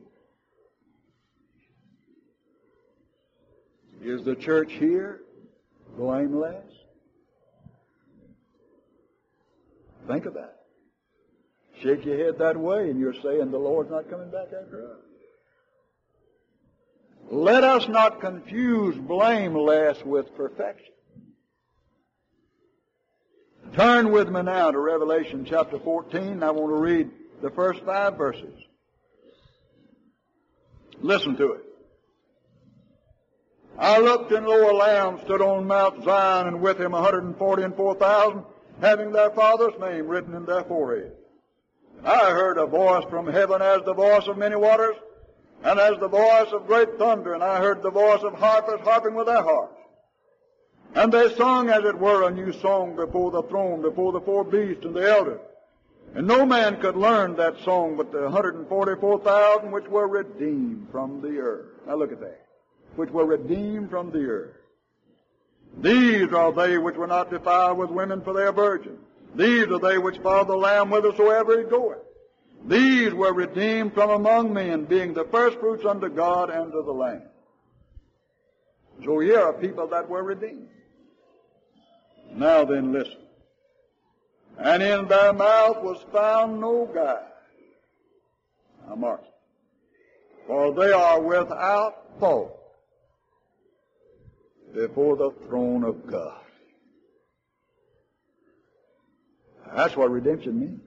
Is 4.03 4.23
the 4.25 4.37
church 4.37 4.73
here 4.73 5.23
blameless? 5.97 6.65
Think 10.07 10.27
about 10.27 10.45
it. 10.45 10.64
Shake 11.85 12.07
your 12.07 12.17
head 12.17 12.39
that 12.39 12.57
way, 12.57 12.89
and 12.89 12.99
you're 12.99 13.15
saying 13.23 13.51
the 13.51 13.59
Lord's 13.59 13.91
not 13.91 14.09
coming 14.09 14.31
back 14.31 14.47
after 14.47 14.91
us. 14.91 14.97
Let 17.31 17.63
us 17.63 17.87
not 17.89 18.23
confuse 18.23 18.97
blameless 18.97 20.03
with 20.03 20.35
perfection. 20.35 20.95
Turn 23.75 24.13
with 24.13 24.31
me 24.31 24.41
now 24.41 24.71
to 24.71 24.79
Revelation 24.79 25.45
chapter 25.47 25.79
14. 25.79 26.43
I 26.43 26.51
want 26.53 26.71
to 26.71 26.77
read 26.77 27.11
the 27.43 27.51
first 27.51 27.83
five 27.85 28.17
verses. 28.17 28.55
Listen 31.03 31.37
to 31.37 31.53
it. 31.53 31.65
I 33.79 33.99
looked 33.99 34.33
and 34.33 34.47
lo, 34.47 34.71
a 34.71 34.73
lamb 34.75 35.21
stood 35.25 35.43
on 35.43 35.67
Mount 35.67 36.03
Zion 36.05 36.47
and 36.47 36.63
with 36.63 36.81
him 36.81 36.93
140 36.93 37.63
and 37.63 37.77
4,000 37.77 38.43
having 38.81 39.13
their 39.13 39.31
father's 39.31 39.79
name 39.81 40.07
written 40.07 40.35
in 40.35 40.47
their 40.47 40.65
forehead. 40.65 41.13
I 42.05 42.31
heard 42.31 42.59
a 42.59 42.67
voice 42.67 43.05
from 43.09 43.27
heaven 43.27 43.63
as 43.63 43.83
the 43.85 43.95
voice 43.95 44.27
of 44.27 44.37
many 44.37 44.57
waters 44.57 44.97
and 45.63 45.81
as 45.81 45.99
the 45.99 46.09
voice 46.09 46.53
of 46.53 46.67
great 46.67 46.99
thunder 46.99 47.33
and 47.33 47.43
I 47.43 47.59
heard 47.59 47.83
the 47.83 47.91
voice 47.91 48.23
of 48.23 48.35
harpers 48.35 48.81
harping 48.81 49.15
with 49.15 49.27
their 49.27 49.43
harps. 49.43 49.81
And 50.95 51.11
they 51.11 51.35
sung 51.35 51.71
as 51.71 51.85
it 51.85 51.99
were 51.99 52.29
a 52.29 52.31
new 52.31 52.53
song 52.53 52.95
before 52.95 53.31
the 53.31 53.43
throne, 53.45 53.81
before 53.81 54.13
the 54.13 54.21
four 54.21 54.45
beasts 54.45 54.85
and 54.85 54.95
the 54.95 55.11
elders. 55.11 55.41
And 56.15 56.27
no 56.27 56.45
man 56.47 56.81
could 56.81 56.97
learn 56.97 57.37
that 57.37 57.59
song 57.65 57.97
but 57.97 58.13
the 58.13 58.23
144,000 58.23 59.73
which 59.73 59.89
were 59.89 60.07
redeemed 60.07 60.89
from 60.93 61.23
the 61.23 61.39
earth. 61.39 61.67
Now 61.87 61.97
look 61.97 62.13
at 62.13 62.21
that. 62.21 62.47
Which 62.97 63.11
were 63.11 63.27
redeemed 63.27 63.91
from 63.91 64.11
the 64.11 64.25
earth. 64.27 64.57
These 65.79 66.33
are 66.33 66.53
they 66.53 66.79
which 66.79 66.97
were 66.97 67.09
not 67.09 67.31
defiled 67.31 67.79
with 67.79 67.91
women 67.91 68.21
for 68.21 68.33
their 68.33 68.53
virgins. 68.53 69.01
These 69.35 69.67
are 69.69 69.79
they 69.79 69.99
which 69.99 70.19
follow 70.19 70.45
the 70.45 70.57
Lamb 70.57 70.89
whithersoever 70.89 71.59
he 71.59 71.65
goeth. 71.65 71.99
These 72.67 73.13
were 73.13 73.33
redeemed 73.33 73.95
from 73.95 74.11
among 74.11 74.53
men, 74.55 74.85
being 74.85 75.13
the 75.13 75.25
firstfruits 75.25 75.85
unto 75.85 76.09
God 76.09 76.51
and 76.51 76.73
to 76.73 76.83
the 76.83 76.93
Lamb. 76.93 77.29
So 79.05 79.19
here 79.19 79.41
are 79.41 79.53
people 79.53 79.89
that 79.89 80.09
were 80.09 80.23
redeemed. 80.23 80.69
Now 82.33 82.65
then 82.65 82.93
listen 82.93 83.25
and 84.59 84.83
in 84.83 85.09
their 85.09 85.33
mouth 85.33 85.83
was 85.83 86.05
found 86.13 86.61
no 86.61 86.87
guile. 86.87 87.29
Now 88.87 88.95
mark 88.95 89.23
For 90.47 90.75
they 90.75 90.93
are 90.93 91.21
without 91.21 92.19
fault 92.21 92.57
before 94.75 95.17
the 95.17 95.31
throne 95.47 95.85
of 95.85 96.07
God. 96.07 96.44
That's 99.75 99.97
what 99.97 100.11
redemption 100.11 100.61
means. 100.61 100.81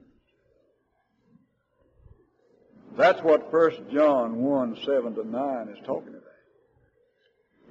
That's 2.96 3.22
what 3.22 3.52
1 3.52 3.90
John 3.92 4.36
1, 4.36 4.78
7 4.84 5.14
to 5.14 5.28
9 5.28 5.68
is 5.68 5.78
talking 5.86 6.08
about. 6.08 6.22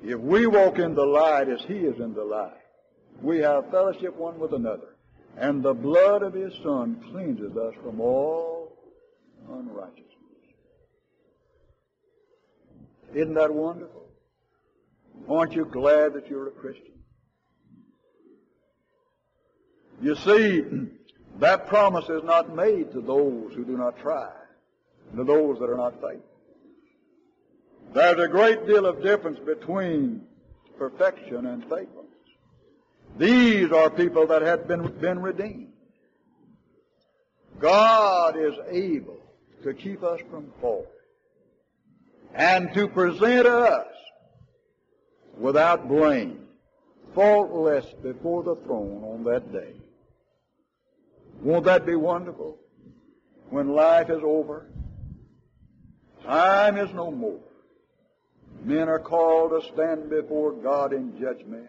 If 0.03 0.20
we 0.20 0.47
walk 0.47 0.80
in 0.80 0.95
the 0.95 1.05
light 1.05 1.49
as 1.49 1.61
he 1.68 1.74
is 1.74 1.99
in 1.99 2.13
the 2.13 2.24
light, 2.24 2.51
we 3.22 3.39
have 3.39 3.70
fellowship 3.72 4.15
one 4.15 4.39
with 4.39 4.53
another 4.53 4.97
and 5.38 5.61
the 5.61 5.74
blood 5.74 6.24
of 6.24 6.34
his 6.34 6.51
son 6.63 6.99
cleanses 7.11 7.55
us 7.55 7.74
from 7.84 8.01
all 8.01 8.76
unrighteousness. 9.49 10.03
Isn't 13.13 13.36
that 13.36 13.53
wonderful? 13.53 14.07
Aren't 15.30 15.53
you 15.53 15.65
glad 15.65 16.13
that 16.13 16.28
you're 16.28 16.47
a 16.47 16.51
Christian? 16.51 16.93
You 20.01 20.15
see, 20.15 20.63
that 21.40 21.68
promise 21.68 22.10
is 22.10 22.24
not 22.24 22.56
made 22.56 22.92
to 22.92 23.02
those 23.02 23.54
who 23.54 23.64
do 23.64 23.78
not 23.78 24.00
try, 24.00 24.32
to 25.16 25.24
those 25.24 25.60
that 25.60 25.70
are 25.70 25.78
not 25.78 25.94
faithful. 25.94 26.24
There's 27.94 28.20
a 28.20 28.28
great 28.28 28.68
deal 28.68 28.86
of 28.86 29.02
difference 29.02 29.40
between 29.40 30.24
perfection 30.78 31.46
and 31.46 31.62
faithfulness. 31.64 32.08
These 33.18 33.72
are 33.72 33.90
people 33.90 34.28
that 34.28 34.42
have 34.42 34.68
been, 34.68 34.88
been 35.00 35.20
redeemed. 35.20 35.74
God 37.60 38.38
is 38.38 38.54
able 38.70 39.18
to 39.64 39.74
keep 39.74 40.04
us 40.04 40.20
from 40.30 40.52
falling 40.62 40.86
and 42.36 42.72
to 42.76 42.88
present 42.88 43.48
us 43.48 43.88
without 45.36 45.88
blame, 45.88 46.48
faultless 47.16 47.86
before 48.04 48.44
the 48.44 48.56
throne 48.58 49.04
on 49.04 49.24
that 49.24 49.52
day. 49.52 49.74
Won't 51.42 51.66
that 51.66 51.86
be 51.86 51.96
wonderful? 51.96 52.58
When 53.50 53.70
life 53.70 54.10
is 54.10 54.22
over, 54.24 54.68
time 56.24 56.78
is 56.78 56.94
no 56.94 57.12
more. 57.12 57.40
Men 58.64 58.90
are 58.90 59.00
called 59.00 59.52
to 59.52 59.74
stand 59.74 60.10
before 60.10 60.52
God 60.52 60.92
in 60.94 61.18
judgment. 61.20 61.68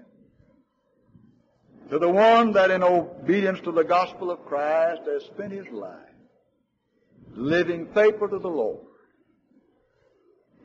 To 1.91 1.99
the 1.99 2.09
one 2.09 2.53
that 2.53 2.71
in 2.71 2.83
obedience 2.83 3.61
to 3.61 3.73
the 3.73 3.85
gospel 3.85 4.31
of 4.31 4.45
Christ 4.45 5.03
has 5.07 5.25
spent 5.25 5.53
his 5.53 5.69
life 5.71 5.95
living 7.35 7.89
faithful 7.95 8.29
to 8.29 8.39
the 8.39 8.49
Lord, 8.49 8.81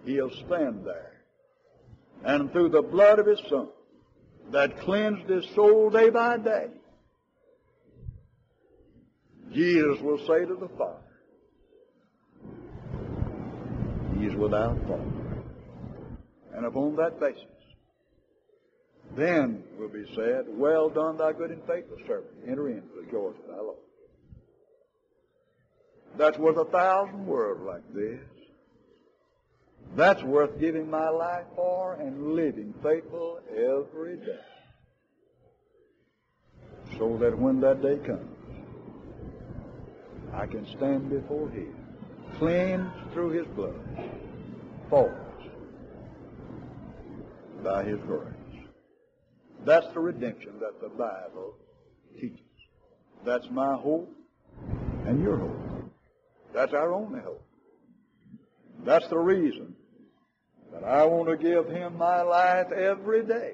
he'll 0.06 0.32
stand 0.32 0.86
there. 0.86 1.22
And 2.24 2.52
through 2.52 2.70
the 2.70 2.82
blood 2.82 3.20
of 3.20 3.28
his 3.28 3.40
son 3.50 3.68
that 4.52 4.80
cleansed 4.80 5.30
his 5.30 5.46
soul 5.56 5.90
day 5.90 6.10
by 6.10 6.38
day, 6.38 6.68
Jesus 9.54 10.02
will 10.02 10.18
say 10.20 10.46
to 10.46 10.56
the 10.56 10.70
Father, 10.78 11.00
He 14.18 14.26
is 14.26 14.36
without 14.36 14.78
fault. 14.88 15.02
And 16.56 16.66
upon 16.66 16.96
that 16.96 17.20
basis, 17.20 17.44
then 19.16 19.64
will 19.78 19.90
be 19.90 20.06
said, 20.16 20.46
Well 20.48 20.90
done, 20.90 21.18
thy 21.18 21.34
good 21.34 21.52
and 21.52 21.62
faithful 21.68 21.98
servant. 22.08 22.32
Enter 22.48 22.70
into 22.70 22.88
the 22.96 23.12
joys 23.12 23.36
of 23.44 23.48
thy 23.48 23.62
Lord. 23.62 23.78
That's 26.18 26.38
worth 26.38 26.58
a 26.58 26.66
thousand 26.66 27.26
words 27.26 27.62
like 27.66 27.94
this. 27.94 28.20
That's 29.96 30.24
worth 30.24 30.60
giving 30.60 30.90
my 30.90 31.10
life 31.10 31.46
for 31.56 31.96
and 31.96 32.34
living 32.34 32.74
faithful 32.82 33.40
every 33.52 34.18
day. 34.18 34.40
So 36.98 37.18
that 37.20 37.38
when 37.38 37.60
that 37.62 37.82
day 37.82 37.98
comes, 38.06 38.33
I 40.34 40.48
can 40.48 40.66
stand 40.76 41.10
before 41.10 41.50
Him, 41.50 41.76
cleansed 42.38 43.14
through 43.14 43.32
His 43.32 43.48
blood, 43.56 43.80
faultless 44.90 45.20
by 47.64 47.84
His 47.84 48.00
grace. 48.02 48.34
That's 49.66 49.88
the 49.94 50.00
redemption 50.00 50.54
that 50.60 50.82
the 50.82 50.90
Bible 50.90 51.56
teaches. 52.20 52.40
That's 53.24 53.50
my 53.52 53.76
hope 53.76 54.12
and 55.06 55.22
your 55.22 55.38
hope. 55.38 55.92
That's 56.54 56.74
our 56.74 56.94
only 56.94 57.22
hope. 57.22 57.46
That's 58.84 59.08
the 59.08 59.18
reason 59.18 59.76
that 60.74 60.84
I 60.84 61.06
want 61.06 61.30
to 61.30 61.38
give 61.38 61.70
Him 61.70 61.98
my 61.98 62.22
life 62.22 62.72
every 62.72 63.24
day. 63.24 63.54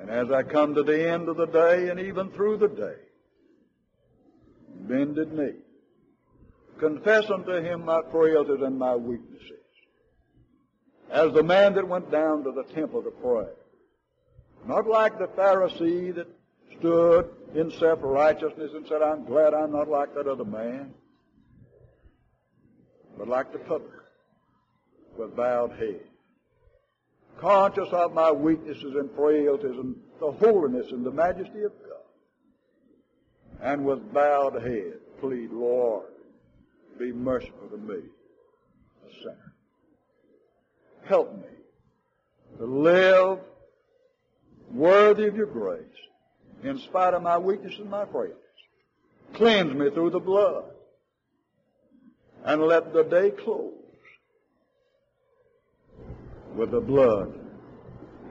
And 0.00 0.10
as 0.10 0.30
I 0.30 0.42
come 0.42 0.74
to 0.74 0.82
the 0.82 1.10
end 1.10 1.28
of 1.28 1.36
the 1.36 1.46
day 1.46 1.90
and 1.90 2.00
even 2.00 2.30
through 2.30 2.56
the 2.58 2.68
day, 2.68 2.96
bended 4.92 5.32
knee, 5.32 5.54
confess 6.78 7.30
unto 7.30 7.52
him 7.52 7.84
my 7.86 8.02
frailties 8.10 8.60
and 8.62 8.78
my 8.78 8.94
weaknesses. 8.94 9.48
As 11.10 11.32
the 11.32 11.42
man 11.42 11.74
that 11.74 11.88
went 11.88 12.10
down 12.10 12.44
to 12.44 12.52
the 12.52 12.64
temple 12.74 13.02
to 13.02 13.10
pray. 13.10 13.48
Not 14.66 14.86
like 14.86 15.18
the 15.18 15.28
Pharisee 15.28 16.14
that 16.14 16.28
stood 16.78 17.28
in 17.54 17.70
self-righteousness 17.70 18.70
and 18.74 18.86
said, 18.86 19.02
I'm 19.02 19.24
glad 19.24 19.54
I'm 19.54 19.72
not 19.72 19.88
like 19.88 20.14
that 20.14 20.26
other 20.26 20.44
man. 20.44 20.94
But 23.18 23.28
like 23.28 23.52
the 23.52 23.58
publican 23.58 24.00
with 25.18 25.36
bowed 25.36 25.72
head. 25.72 26.00
Conscious 27.40 27.88
of 27.92 28.14
my 28.14 28.30
weaknesses 28.30 28.94
and 28.96 29.10
frailties 29.16 29.76
and 29.76 29.96
the 30.20 30.32
holiness 30.32 30.86
and 30.92 31.04
the 31.04 31.10
majesty 31.10 31.62
of 31.62 31.72
and 33.62 33.84
with 33.84 34.12
bowed 34.12 34.60
head 34.60 34.94
plead, 35.20 35.52
Lord, 35.52 36.06
be 36.98 37.12
merciful 37.12 37.68
to 37.70 37.76
me, 37.76 37.94
a 37.94 39.14
sinner. 39.22 39.54
Help 41.04 41.32
me 41.36 41.48
to 42.58 42.66
live 42.66 43.38
worthy 44.72 45.26
of 45.28 45.36
your 45.36 45.46
grace 45.46 45.84
in 46.64 46.78
spite 46.78 47.14
of 47.14 47.22
my 47.22 47.38
weakness 47.38 47.74
and 47.78 47.88
my 47.88 48.04
frailties. 48.06 48.36
Cleanse 49.34 49.72
me 49.74 49.90
through 49.90 50.10
the 50.10 50.20
blood 50.20 50.64
and 52.44 52.62
let 52.62 52.92
the 52.92 53.04
day 53.04 53.30
close 53.30 53.72
with 56.56 56.72
the 56.72 56.80
blood 56.80 57.38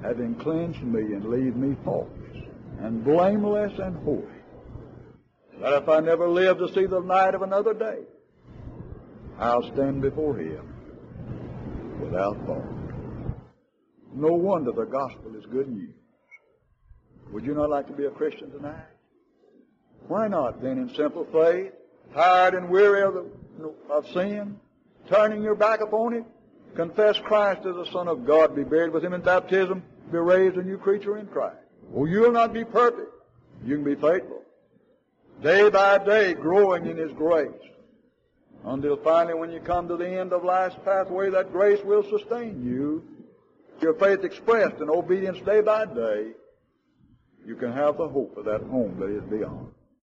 having 0.03 0.35
cleansed 0.35 0.81
me 0.81 1.01
and 1.13 1.25
leave 1.29 1.55
me 1.55 1.75
faultless 1.85 2.37
and 2.81 3.03
blameless 3.03 3.71
and 3.79 3.95
holy 4.03 4.30
that 5.61 5.83
if 5.83 5.89
I 5.89 5.99
never 5.99 6.27
live 6.27 6.57
to 6.57 6.73
see 6.73 6.87
the 6.87 6.99
light 6.99 7.35
of 7.35 7.43
another 7.43 7.73
day, 7.73 7.99
I'll 9.37 9.63
stand 9.73 10.01
before 10.01 10.35
Him 10.37 10.73
without 12.01 12.43
fault. 12.47 12.65
No 14.13 14.33
wonder 14.33 14.71
the 14.71 14.85
gospel 14.85 15.35
is 15.37 15.45
good 15.45 15.69
news. 15.69 15.93
Would 17.31 17.45
you 17.45 17.53
not 17.53 17.69
like 17.69 17.87
to 17.87 17.93
be 17.93 18.05
a 18.05 18.09
Christian 18.09 18.51
tonight? 18.51 18.85
Why 20.07 20.27
not 20.27 20.61
then 20.61 20.79
in 20.79 20.93
simple 20.95 21.25
faith, 21.31 21.71
tired 22.13 22.55
and 22.55 22.69
weary 22.69 23.03
of, 23.03 23.13
the, 23.13 23.73
of 23.89 24.07
sin, 24.11 24.59
turning 25.09 25.43
your 25.43 25.55
back 25.55 25.81
upon 25.81 26.13
it, 26.13 26.23
confess 26.75 27.19
Christ 27.19 27.65
as 27.67 27.75
the 27.75 27.89
Son 27.91 28.07
of 28.07 28.25
God, 28.25 28.55
be 28.55 28.63
buried 28.63 28.93
with 28.93 29.05
Him 29.05 29.13
in 29.13 29.21
baptism, 29.21 29.83
be 30.11 30.17
raised 30.17 30.57
a 30.57 30.63
new 30.63 30.79
creature 30.79 31.19
in 31.19 31.27
Christ. 31.27 31.57
Well, 31.89 32.09
you'll 32.09 32.31
not 32.31 32.51
be 32.51 32.65
perfect. 32.65 33.11
You 33.63 33.75
can 33.75 33.85
be 33.85 33.95
faithful 33.95 34.41
day 35.41 35.69
by 35.69 35.97
day 35.97 36.33
growing 36.33 36.85
in 36.85 36.97
His 36.97 37.11
grace. 37.13 37.49
Until 38.63 38.95
finally 38.97 39.33
when 39.33 39.51
you 39.51 39.59
come 39.59 39.87
to 39.87 39.97
the 39.97 40.07
end 40.07 40.33
of 40.33 40.43
life's 40.43 40.75
pathway, 40.85 41.29
that 41.31 41.51
grace 41.51 41.83
will 41.83 42.03
sustain 42.03 42.63
you. 42.63 43.03
Your 43.81 43.95
faith 43.95 44.23
expressed 44.23 44.77
in 44.79 44.89
obedience 44.89 45.39
day 45.43 45.61
by 45.61 45.85
day, 45.85 46.33
you 47.45 47.55
can 47.55 47.71
have 47.71 47.97
the 47.97 48.07
hope 48.07 48.37
of 48.37 48.45
that 48.45 48.61
home 48.61 48.97
that 48.99 49.09
is 49.09 49.23
beyond. 49.23 49.71